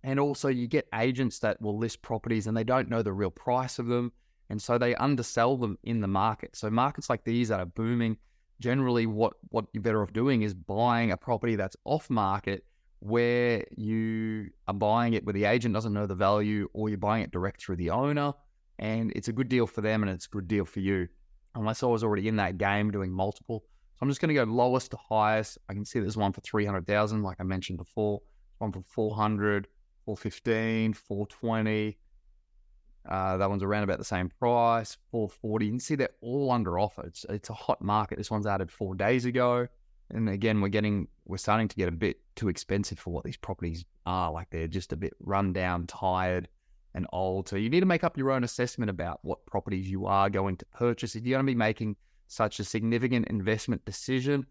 And 0.02 0.20
also, 0.20 0.48
you 0.48 0.68
get 0.68 0.88
agents 0.94 1.40
that 1.40 1.60
will 1.60 1.78
list 1.78 2.02
properties 2.02 2.46
and 2.46 2.56
they 2.56 2.64
don't 2.64 2.88
know 2.88 3.02
the 3.02 3.12
real 3.12 3.30
price 3.30 3.78
of 3.78 3.86
them. 3.86 4.12
And 4.50 4.62
so 4.62 4.78
they 4.78 4.94
undersell 4.94 5.56
them 5.56 5.78
in 5.82 6.00
the 6.00 6.06
market. 6.06 6.54
So, 6.54 6.70
markets 6.70 7.10
like 7.10 7.24
these 7.24 7.48
that 7.48 7.58
are 7.58 7.66
booming, 7.66 8.16
generally, 8.60 9.06
what, 9.06 9.32
what 9.48 9.64
you're 9.72 9.82
better 9.82 10.02
off 10.02 10.12
doing 10.12 10.42
is 10.42 10.54
buying 10.54 11.10
a 11.10 11.16
property 11.16 11.56
that's 11.56 11.76
off 11.84 12.08
market 12.08 12.64
where 13.06 13.64
you 13.76 14.50
are 14.66 14.74
buying 14.74 15.14
it 15.14 15.24
where 15.24 15.32
the 15.32 15.44
agent 15.44 15.72
doesn't 15.72 15.92
know 15.92 16.06
the 16.06 16.14
value 16.14 16.68
or 16.72 16.88
you're 16.88 16.98
buying 16.98 17.22
it 17.22 17.30
direct 17.30 17.62
through 17.62 17.76
the 17.76 17.90
owner 17.90 18.32
and 18.78 19.12
it's 19.14 19.28
a 19.28 19.32
good 19.32 19.48
deal 19.48 19.66
for 19.66 19.80
them 19.80 20.02
and 20.02 20.10
it's 20.10 20.26
a 20.26 20.28
good 20.28 20.48
deal 20.48 20.64
for 20.64 20.80
you. 20.80 21.08
Unless 21.54 21.82
I 21.82 21.86
was 21.86 22.02
already 22.02 22.28
in 22.28 22.36
that 22.36 22.58
game 22.58 22.90
doing 22.90 23.10
multiple. 23.10 23.64
So 23.94 23.98
I'm 24.02 24.08
just 24.08 24.20
going 24.20 24.28
to 24.28 24.34
go 24.34 24.44
lowest 24.44 24.90
to 24.90 24.98
highest. 24.98 25.56
I 25.68 25.72
can 25.72 25.84
see 25.84 26.00
there's 26.00 26.16
one 26.16 26.32
for 26.32 26.42
300,000, 26.42 27.22
like 27.22 27.38
I 27.40 27.44
mentioned 27.44 27.78
before, 27.78 28.20
one 28.58 28.72
for 28.72 28.82
400, 28.82 29.68
415, 30.04 30.92
420. 30.92 31.96
Uh, 33.08 33.36
that 33.36 33.48
one's 33.48 33.62
around 33.62 33.84
about 33.84 33.98
the 33.98 34.04
same 34.04 34.28
price, 34.28 34.98
440. 35.12 35.64
You 35.64 35.72
can 35.72 35.80
see 35.80 35.94
they're 35.94 36.10
all 36.20 36.50
under 36.50 36.78
offer. 36.78 37.06
It's, 37.06 37.24
it's 37.28 37.48
a 37.48 37.54
hot 37.54 37.80
market. 37.80 38.18
This 38.18 38.30
one's 38.30 38.46
added 38.46 38.70
four 38.70 38.94
days 38.94 39.24
ago. 39.24 39.68
And 40.10 40.28
again, 40.28 40.60
we're 40.60 40.68
getting, 40.68 41.08
we're 41.24 41.38
starting 41.38 41.68
to 41.68 41.76
get 41.76 41.88
a 41.88 41.92
bit 41.92 42.18
too 42.36 42.48
expensive 42.48 42.98
for 42.98 43.12
what 43.12 43.24
these 43.24 43.36
properties 43.36 43.84
are. 44.04 44.30
Like 44.30 44.50
they're 44.50 44.68
just 44.68 44.92
a 44.92 44.96
bit 44.96 45.14
run 45.20 45.52
down, 45.52 45.86
tired 45.86 46.48
and 46.94 47.06
old. 47.12 47.48
So 47.48 47.56
you 47.56 47.68
need 47.68 47.80
to 47.80 47.86
make 47.86 48.04
up 48.04 48.16
your 48.16 48.30
own 48.30 48.44
assessment 48.44 48.90
about 48.90 49.20
what 49.22 49.44
properties 49.46 49.90
you 49.90 50.06
are 50.06 50.30
going 50.30 50.56
to 50.58 50.66
purchase. 50.66 51.16
If 51.16 51.26
you're 51.26 51.36
going 51.36 51.46
to 51.46 51.50
be 51.50 51.56
making 51.56 51.96
such 52.28 52.58
a 52.60 52.64
significant 52.64 53.28
investment 53.28 53.84
decision, 53.84 54.46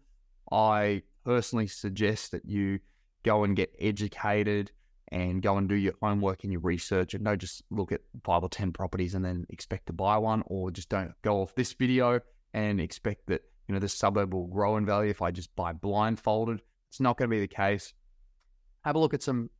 I 0.50 1.02
personally 1.24 1.66
suggest 1.66 2.30
that 2.32 2.44
you 2.44 2.78
go 3.24 3.44
and 3.44 3.56
get 3.56 3.74
educated 3.78 4.70
and 5.08 5.42
go 5.42 5.56
and 5.56 5.68
do 5.68 5.74
your 5.74 5.94
homework 6.02 6.42
and 6.44 6.52
your 6.52 6.60
research 6.60 7.14
and 7.14 7.24
don't 7.24 7.40
just 7.40 7.62
look 7.70 7.92
at 7.92 8.00
five 8.24 8.42
or 8.42 8.48
10 8.48 8.72
properties 8.72 9.14
and 9.14 9.24
then 9.24 9.46
expect 9.50 9.86
to 9.86 9.92
buy 9.92 10.16
one 10.16 10.42
or 10.46 10.70
just 10.70 10.88
don't 10.88 11.12
go 11.22 11.42
off 11.42 11.54
this 11.54 11.72
video 11.72 12.20
and 12.54 12.80
expect 12.80 13.26
that, 13.26 13.42
you 13.68 13.74
know, 13.74 13.80
the 13.80 13.88
suburb 13.88 14.32
will 14.32 14.46
grow 14.46 14.76
in 14.76 14.86
value 14.86 15.10
if 15.10 15.22
I 15.22 15.30
just 15.30 15.54
buy 15.56 15.72
blindfolded. 15.72 16.62
It's 16.96 17.00
not 17.02 17.18
going 17.18 17.28
to 17.28 17.36
be 17.36 17.40
the 17.40 17.46
case. 17.46 17.92
Have 18.86 18.96
a 18.96 18.98
look 18.98 19.12
at 19.12 19.22
some 19.22 19.50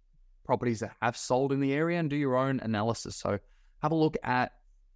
properties 0.46 0.80
that 0.80 0.96
have 1.02 1.18
sold 1.18 1.52
in 1.52 1.60
the 1.60 1.74
area 1.74 2.00
and 2.00 2.08
do 2.08 2.16
your 2.16 2.34
own 2.34 2.60
analysis. 2.60 3.14
So 3.14 3.38
have 3.82 3.92
a 3.92 3.94
look 3.94 4.16
at. 4.22 4.52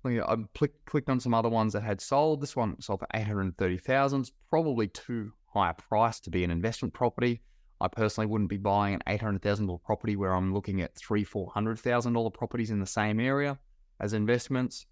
You 0.07 0.13
know, 0.13 0.25
I 0.25 0.37
click, 0.55 0.87
clicked 0.87 1.11
on 1.11 1.21
some 1.21 1.35
other 1.35 1.51
ones 1.51 1.75
that 1.75 1.83
had 1.83 2.01
sold. 2.01 2.41
This 2.41 2.57
one 2.57 2.81
sold 2.81 3.01
for 3.01 3.09
eight 3.13 3.27
hundred 3.27 3.59
thirty 3.59 3.77
thousand. 3.77 4.31
Probably 4.49 4.89
too 4.89 5.35
high 5.53 5.69
a 5.69 5.75
price 5.75 6.19
to 6.21 6.31
be 6.31 6.43
an 6.43 6.51
investment 6.51 6.95
property. 6.95 7.43
I 7.79 7.89
personally 7.89 8.27
wouldn't 8.27 8.49
be 8.49 8.57
buying 8.57 8.95
an 8.95 9.03
eight 9.07 9.21
hundred 9.21 9.43
thousand 9.43 9.67
dollar 9.67 9.81
property 9.85 10.17
where 10.17 10.33
I'm 10.33 10.55
looking 10.55 10.81
at 10.81 10.97
three 10.97 11.25
four 11.25 11.51
hundred 11.53 11.79
thousand 11.79 12.15
dollar 12.15 12.31
properties 12.31 12.71
in 12.71 12.81
the 12.81 12.87
same 12.87 13.21
area 13.21 13.59
as 14.01 14.15
investments. 14.15 14.87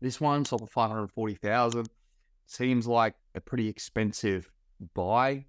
This 0.00 0.20
one 0.20 0.44
sold 0.44 0.60
for 0.60 0.68
five 0.68 0.90
hundred 0.90 1.10
forty 1.10 1.34
thousand. 1.34 1.88
Seems 2.46 2.86
like 2.86 3.14
a 3.34 3.40
pretty 3.40 3.68
expensive 3.68 4.48
buy 4.94 5.46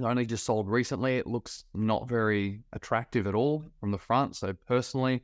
only 0.00 0.26
just 0.26 0.44
sold 0.44 0.68
recently. 0.68 1.16
It 1.16 1.26
looks 1.26 1.64
not 1.74 2.08
very 2.08 2.60
attractive 2.72 3.26
at 3.26 3.34
all 3.34 3.64
from 3.80 3.90
the 3.90 3.98
front. 3.98 4.36
So 4.36 4.52
personally, 4.66 5.22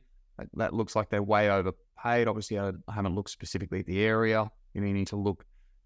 that, 0.53 0.73
looks 0.73 0.95
like 0.95 1.09
they're 1.09 1.23
way 1.23 1.49
overpaid. 1.49 2.27
Obviously, 2.27 2.59
I, 2.59 2.71
haven't 2.93 3.15
looked 3.15 3.31
specifically 3.31 3.79
at 3.79 3.85
the 3.85 4.03
area. 4.03 4.49
You 4.73 4.81
need 4.81 5.07
to 5.07 5.15
look 5.15 5.45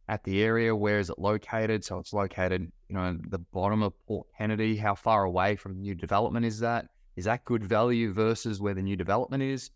at 0.09 0.23
the 0.23 0.43
area. 0.43 0.75
Where 0.75 0.99
is 0.99 1.09
it 1.09 1.17
located? 1.17 1.83
So 1.83 1.97
it's 1.99 2.13
located, 2.13 2.71
you 2.89 2.95
know, 2.95 3.17
the 3.29 3.39
bottom 3.39 3.81
of 3.81 3.93
Port 4.05 4.27
Kennedy. 4.37 4.75
How 4.75 4.95
far 4.95 5.23
away 5.23 5.55
from 5.55 5.79
new 5.79 5.95
development 5.95 6.45
is 6.45 6.59
that? 6.59 6.87
Is 7.15 7.25
that 7.25 7.45
good 7.45 7.63
value 7.63 8.11
versus 8.11 8.59
where 8.59 8.73
the 8.73 8.81
new 8.81 8.95
development 8.95 9.43
is? 9.43 9.71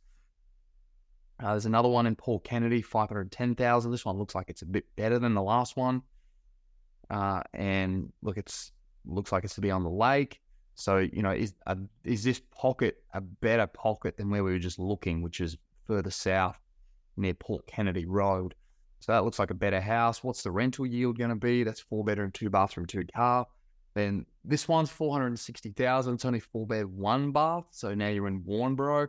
Uh, 1.40 1.52
there's 1.52 1.68
another 1.68 1.90
one 1.90 2.08
in 2.08 2.16
Port 2.16 2.44
Kennedy, 2.44 2.82
510,000. 2.82 3.92
This 3.92 4.06
one 4.06 4.18
looks 4.18 4.34
like 4.34 4.50
it's 4.50 4.64
a 4.64 4.66
bit 4.66 4.86
better 4.96 5.20
than 5.20 5.36
the 5.36 5.42
last 5.42 5.78
one. 5.78 6.02
Uh, 7.10 7.42
and 7.54 8.12
look, 8.22 8.38
it's 8.38 8.72
looks 9.08 9.32
like 9.32 9.44
it's 9.44 9.56
to 9.56 9.62
be 9.62 9.72
on 9.72 9.84
the 9.84 9.90
lake. 9.90 10.40
So, 10.76 10.98
you 10.98 11.24
know, 11.24 11.32
is 11.32 11.56
a, 11.66 11.78
is 12.04 12.24
this 12.24 12.40
pocket 12.52 13.04
a 13.14 13.22
better 13.22 13.66
pocket 13.66 14.18
than 14.18 14.30
where 14.30 14.44
we 14.44 14.52
were 14.52 14.60
just 14.60 14.78
looking, 14.78 15.22
which 15.22 15.42
is 15.42 15.58
further 15.88 16.12
south 16.12 16.58
near 17.16 17.34
Port 17.34 17.66
Kennedy 17.66 18.06
Road? 18.06 18.54
So 19.00 19.12
that 19.12 19.24
looks 19.24 19.40
like 19.40 19.52
a 19.52 19.56
better 19.56 19.82
house. 19.82 20.24
What's 20.24 20.44
the 20.44 20.52
rental 20.52 20.86
yield 20.86 21.18
going 21.18 21.30
to 21.30 21.36
be? 21.36 21.64
That's 21.64 21.80
four 21.80 22.04
bedroom, 22.04 22.32
two 22.32 22.50
bathroom, 22.50 22.86
two 22.86 23.06
car. 23.16 23.48
Then 23.96 24.26
this 24.44 24.68
one's 24.68 24.92
460,000. 24.92 26.14
It's 26.14 26.26
only 26.26 26.40
four 26.40 26.68
bed, 26.68 26.86
one 26.86 27.32
bath. 27.32 27.66
So 27.72 27.96
now 27.96 28.10
you're 28.10 28.28
in 28.28 28.42
Warnbro. 28.44 29.08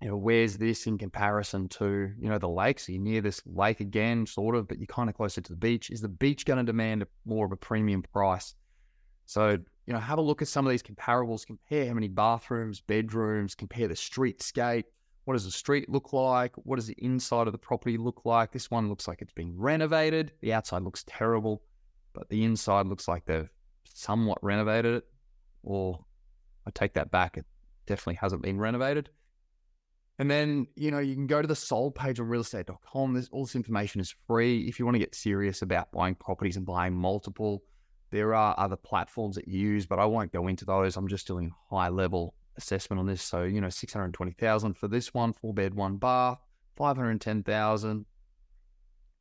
You 0.00 0.08
know, 0.08 0.16
where's 0.16 0.56
this 0.56 0.86
in 0.86 0.96
comparison 0.96 1.68
to, 1.68 2.10
you 2.18 2.30
know, 2.30 2.38
the 2.38 2.48
lake? 2.48 2.80
So 2.80 2.92
you're 2.92 3.02
near 3.02 3.20
this 3.20 3.42
lake 3.44 3.80
again, 3.80 4.24
sort 4.24 4.56
of, 4.56 4.66
but 4.66 4.78
you're 4.78 4.86
kind 4.86 5.10
of 5.10 5.14
closer 5.14 5.42
to 5.42 5.52
the 5.52 5.58
beach. 5.58 5.90
Is 5.90 6.00
the 6.00 6.08
beach 6.08 6.46
going 6.46 6.56
to 6.56 6.64
demand 6.64 7.04
more 7.26 7.44
of 7.44 7.52
a 7.52 7.56
premium 7.56 8.02
price? 8.02 8.54
So, 9.30 9.50
you 9.86 9.92
know, 9.92 10.00
have 10.00 10.18
a 10.18 10.22
look 10.22 10.42
at 10.42 10.48
some 10.48 10.66
of 10.66 10.72
these 10.72 10.82
comparables, 10.82 11.46
compare 11.46 11.86
how 11.86 11.94
many 11.94 12.08
bathrooms, 12.08 12.80
bedrooms, 12.80 13.54
compare 13.54 13.86
the 13.86 13.94
streetscape. 13.94 14.86
what 15.24 15.34
does 15.34 15.44
the 15.44 15.52
street 15.52 15.88
look 15.88 16.12
like? 16.12 16.52
What 16.56 16.76
does 16.76 16.88
the 16.88 16.96
inside 16.98 17.46
of 17.46 17.52
the 17.52 17.58
property 17.58 17.96
look 17.96 18.22
like? 18.24 18.50
This 18.50 18.72
one 18.72 18.88
looks 18.88 19.06
like 19.06 19.22
it's 19.22 19.32
been 19.32 19.56
renovated. 19.56 20.32
The 20.40 20.52
outside 20.52 20.82
looks 20.82 21.04
terrible, 21.06 21.62
but 22.12 22.28
the 22.28 22.42
inside 22.42 22.86
looks 22.86 23.06
like 23.06 23.24
they've 23.24 23.48
somewhat 23.94 24.42
renovated 24.42 24.96
it. 24.96 25.04
Or 25.62 26.04
I 26.66 26.72
take 26.72 26.94
that 26.94 27.12
back, 27.12 27.36
it 27.36 27.46
definitely 27.86 28.16
hasn't 28.16 28.42
been 28.42 28.58
renovated. 28.58 29.10
And 30.18 30.28
then, 30.28 30.66
you 30.74 30.90
know, 30.90 30.98
you 30.98 31.14
can 31.14 31.28
go 31.28 31.40
to 31.40 31.46
the 31.46 31.54
sold 31.54 31.94
page 31.94 32.18
on 32.18 32.26
realestate.com. 32.26 33.14
There's 33.14 33.28
all 33.28 33.44
this 33.44 33.54
information 33.54 34.00
is 34.00 34.12
free. 34.26 34.66
If 34.66 34.80
you 34.80 34.86
want 34.86 34.96
to 34.96 34.98
get 34.98 35.14
serious 35.14 35.62
about 35.62 35.92
buying 35.92 36.16
properties 36.16 36.56
and 36.56 36.66
buying 36.66 36.96
multiple, 36.96 37.62
there 38.10 38.34
are 38.34 38.54
other 38.58 38.76
platforms 38.76 39.36
that 39.36 39.46
you 39.46 39.60
use, 39.60 39.86
but 39.86 39.98
I 39.98 40.04
won't 40.04 40.32
go 40.32 40.48
into 40.48 40.64
those. 40.64 40.96
I'm 40.96 41.08
just 41.08 41.26
doing 41.26 41.52
high 41.70 41.88
level 41.88 42.34
assessment 42.56 42.98
on 42.98 43.06
this. 43.06 43.22
So, 43.22 43.44
you 43.44 43.60
know, 43.60 43.68
620,000 43.68 44.74
for 44.74 44.88
this 44.88 45.14
one, 45.14 45.32
four 45.32 45.54
bed, 45.54 45.74
one 45.74 45.96
bath, 45.96 46.38
510,000, 46.76 48.04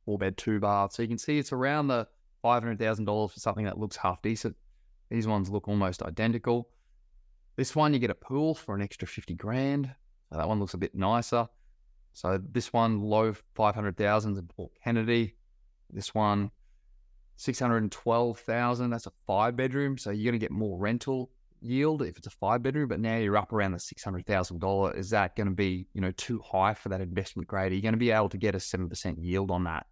four 0.05 0.17
bed, 0.17 0.37
two 0.37 0.59
bath. 0.59 0.93
So 0.93 1.01
you 1.01 1.07
can 1.07 1.17
see 1.17 1.37
it's 1.37 1.53
around 1.53 1.87
the 1.87 2.07
$500,000 2.43 3.31
for 3.31 3.39
something 3.39 3.65
that 3.65 3.77
looks 3.77 3.95
half 3.95 4.21
decent. 4.21 4.55
These 5.09 5.27
ones 5.27 5.49
look 5.49 5.67
almost 5.67 6.01
identical. 6.01 6.69
This 7.55 7.75
one, 7.75 7.93
you 7.93 7.99
get 7.99 8.09
a 8.09 8.15
pool 8.15 8.55
for 8.55 8.75
an 8.75 8.81
extra 8.81 9.07
50 9.07 9.35
grand. 9.35 9.93
So 10.31 10.37
that 10.37 10.47
one 10.47 10.59
looks 10.59 10.73
a 10.73 10.77
bit 10.77 10.95
nicer. 10.95 11.47
So 12.13 12.39
this 12.51 12.71
one, 12.71 13.01
low 13.01 13.33
500,000 13.55 14.37
in 14.37 14.47
Port 14.47 14.71
Kennedy. 14.83 15.35
This 15.89 16.13
one, 16.13 16.51
612,000. 17.39 18.89
That's 18.89 19.07
a 19.07 19.11
five 19.25 19.55
bedroom. 19.55 19.97
So 19.97 20.11
you're 20.11 20.29
going 20.29 20.39
to 20.39 20.43
get 20.43 20.51
more 20.51 20.77
rental 20.77 21.31
yield 21.61 22.01
if 22.01 22.17
it's 22.17 22.27
a 22.27 22.31
five 22.31 22.61
bedroom, 22.61 22.89
but 22.89 22.99
now 22.99 23.15
you're 23.15 23.37
up 23.37 23.53
around 23.53 23.71
the 23.71 23.77
$600,000. 23.77 24.97
Is 24.97 25.09
that 25.11 25.37
going 25.37 25.47
to 25.47 25.55
be, 25.55 25.87
you 25.93 26.01
know, 26.01 26.11
too 26.11 26.39
high 26.39 26.73
for 26.73 26.89
that 26.89 26.99
investment 26.99 27.47
grade? 27.47 27.71
Are 27.71 27.75
you 27.75 27.81
going 27.81 27.93
to 27.93 27.97
be 27.97 28.11
able 28.11 28.27
to 28.29 28.37
get 28.37 28.55
a 28.55 28.57
7% 28.57 29.15
yield 29.19 29.51
on 29.51 29.63
that? 29.63 29.87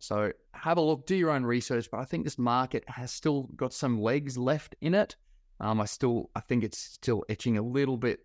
So 0.00 0.32
have 0.52 0.78
a 0.78 0.80
look, 0.80 1.06
do 1.06 1.14
your 1.14 1.30
own 1.30 1.44
research, 1.44 1.88
but 1.88 2.00
I 2.00 2.04
think 2.04 2.24
this 2.24 2.38
market 2.38 2.82
has 2.88 3.12
still 3.12 3.44
got 3.54 3.72
some 3.72 4.00
legs 4.00 4.36
left 4.36 4.74
in 4.80 4.94
it. 4.94 5.14
Um, 5.60 5.80
I 5.80 5.84
still, 5.84 6.30
I 6.34 6.40
think 6.40 6.64
it's 6.64 6.78
still 6.78 7.22
etching 7.28 7.58
a 7.58 7.62
little 7.62 7.96
bit 7.96 8.20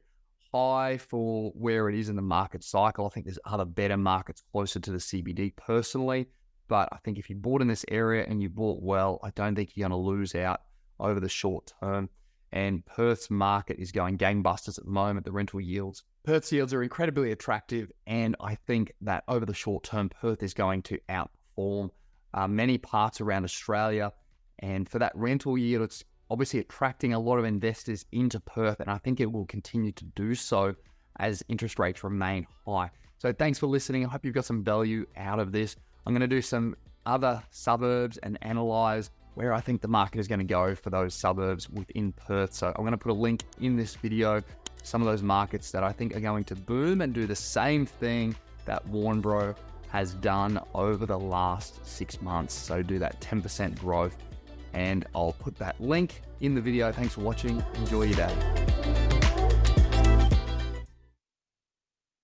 high 0.52 0.98
for 0.98 1.52
where 1.52 1.90
it 1.90 1.96
is 1.96 2.10
in 2.10 2.16
the 2.16 2.22
market 2.24 2.64
cycle. 2.64 3.06
I 3.06 3.10
think 3.10 3.26
there's 3.28 3.40
other 3.46 3.66
better 3.66 3.98
markets 3.98 4.42
closer 4.52 4.80
to 4.80 4.92
the 4.92 4.98
CBD 4.98 5.56
personally. 5.56 6.28
But 6.68 6.90
I 6.92 6.98
think 6.98 7.18
if 7.18 7.30
you 7.30 7.36
bought 7.36 7.62
in 7.62 7.68
this 7.68 7.86
area 7.90 8.26
and 8.28 8.42
you 8.42 8.50
bought 8.50 8.82
well, 8.82 9.20
I 9.24 9.30
don't 9.32 9.56
think 9.56 9.72
you're 9.76 9.88
going 9.88 10.00
to 10.00 10.10
lose 10.10 10.36
out 10.36 10.62
over 11.00 11.20
the 11.20 11.30
short 11.30 11.74
term. 11.80 12.10
And 12.52 12.86
Perth's 12.86 13.30
market 13.30 13.78
is 13.80 13.92
going 13.92 14.18
gangbusters 14.18 14.78
at 14.78 14.86
the 14.86 14.92
moment. 14.92 15.26
The 15.26 15.32
rental 15.32 15.60
yields, 15.60 16.04
Perth's 16.24 16.52
yields 16.52 16.74
are 16.74 16.84
incredibly 16.84 17.32
attractive. 17.32 17.92
And 18.08 18.36
I 18.40 18.56
think 18.56 18.94
that 19.02 19.24
over 19.28 19.46
the 19.46 19.54
short 19.54 19.84
term, 19.84 20.10
Perth 20.10 20.42
is 20.42 20.54
going 20.54 20.84
to 20.84 21.00
outperform 21.10 21.90
uh, 22.34 22.48
many 22.48 22.78
parts 22.78 23.22
around 23.22 23.44
Australia. 23.44 24.14
And 24.60 24.88
for 24.88 25.00
that 25.00 25.12
rental 25.16 25.58
yield, 25.58 25.84
it's 25.84 26.04
obviously 26.30 26.60
attracting 26.60 27.14
a 27.14 27.20
lot 27.20 27.38
of 27.38 27.46
investors 27.46 28.06
into 28.12 28.40
Perth, 28.40 28.80
and 28.80 28.90
I 28.90 28.98
think 28.98 29.20
it 29.20 29.32
will 29.32 29.46
continue 29.46 29.92
to 29.94 30.06
do 30.16 30.36
so 30.36 30.76
as 31.20 31.44
interest 31.50 31.80
rates 31.80 32.04
remain 32.04 32.48
high. 32.66 32.90
So 33.18 33.32
thanks 33.32 33.60
for 33.60 33.68
listening. 33.68 34.06
I 34.06 34.10
hope 34.10 34.26
you've 34.26 34.36
got 34.36 34.46
some 34.46 34.64
value 34.64 35.06
out 35.16 35.40
of 35.40 35.52
this. 35.52 35.76
I'm 36.06 36.14
going 36.14 36.22
to 36.22 36.28
do 36.28 36.42
some 36.42 36.76
other 37.06 37.42
suburbs 37.52 38.18
and 38.18 38.38
analyze 38.42 39.10
where 39.36 39.54
I 39.54 39.60
think 39.60 39.82
the 39.82 39.88
market 39.88 40.20
is 40.20 40.28
going 40.28 40.40
to 40.40 40.46
go 40.46 40.76
for 40.76 40.90
those 40.90 41.14
suburbs 41.14 41.70
within 41.70 42.14
Perth. 42.14 42.54
So 42.54 42.68
I'm 42.68 42.84
going 42.84 42.92
to 42.92 42.98
put 42.98 43.12
a 43.12 43.16
link 43.16 43.44
in 43.60 43.76
this 43.76 43.96
video, 43.96 44.42
some 44.84 45.02
of 45.02 45.08
those 45.08 45.22
markets 45.22 45.72
that 45.72 45.84
I 45.84 45.92
think 45.92 46.16
are 46.16 46.22
going 46.22 46.44
to 46.46 46.56
boom 46.56 47.02
and 47.02 47.14
do 47.14 47.26
the 47.26 47.36
same 47.36 47.86
thing 47.86 48.36
that 48.66 48.88
Warnbro 48.88 49.56
has 49.90 50.14
done 50.16 50.60
over 50.74 51.06
the 51.06 51.20
last 51.20 51.86
six 51.86 52.22
months. 52.22 52.54
So 52.54 52.82
do 52.82 53.00
that 53.00 53.20
10% 53.22 53.78
growth 53.78 54.18
and 54.74 55.06
I'll 55.16 55.34
put 55.34 55.56
that 55.58 55.80
link 55.80 56.22
in 56.42 56.54
the 56.54 56.62
video. 56.62 56.92
Thanks 56.92 57.14
for 57.16 57.22
watching. 57.22 57.64
Enjoy 57.76 58.04
your 58.04 58.16
day. 58.16 58.65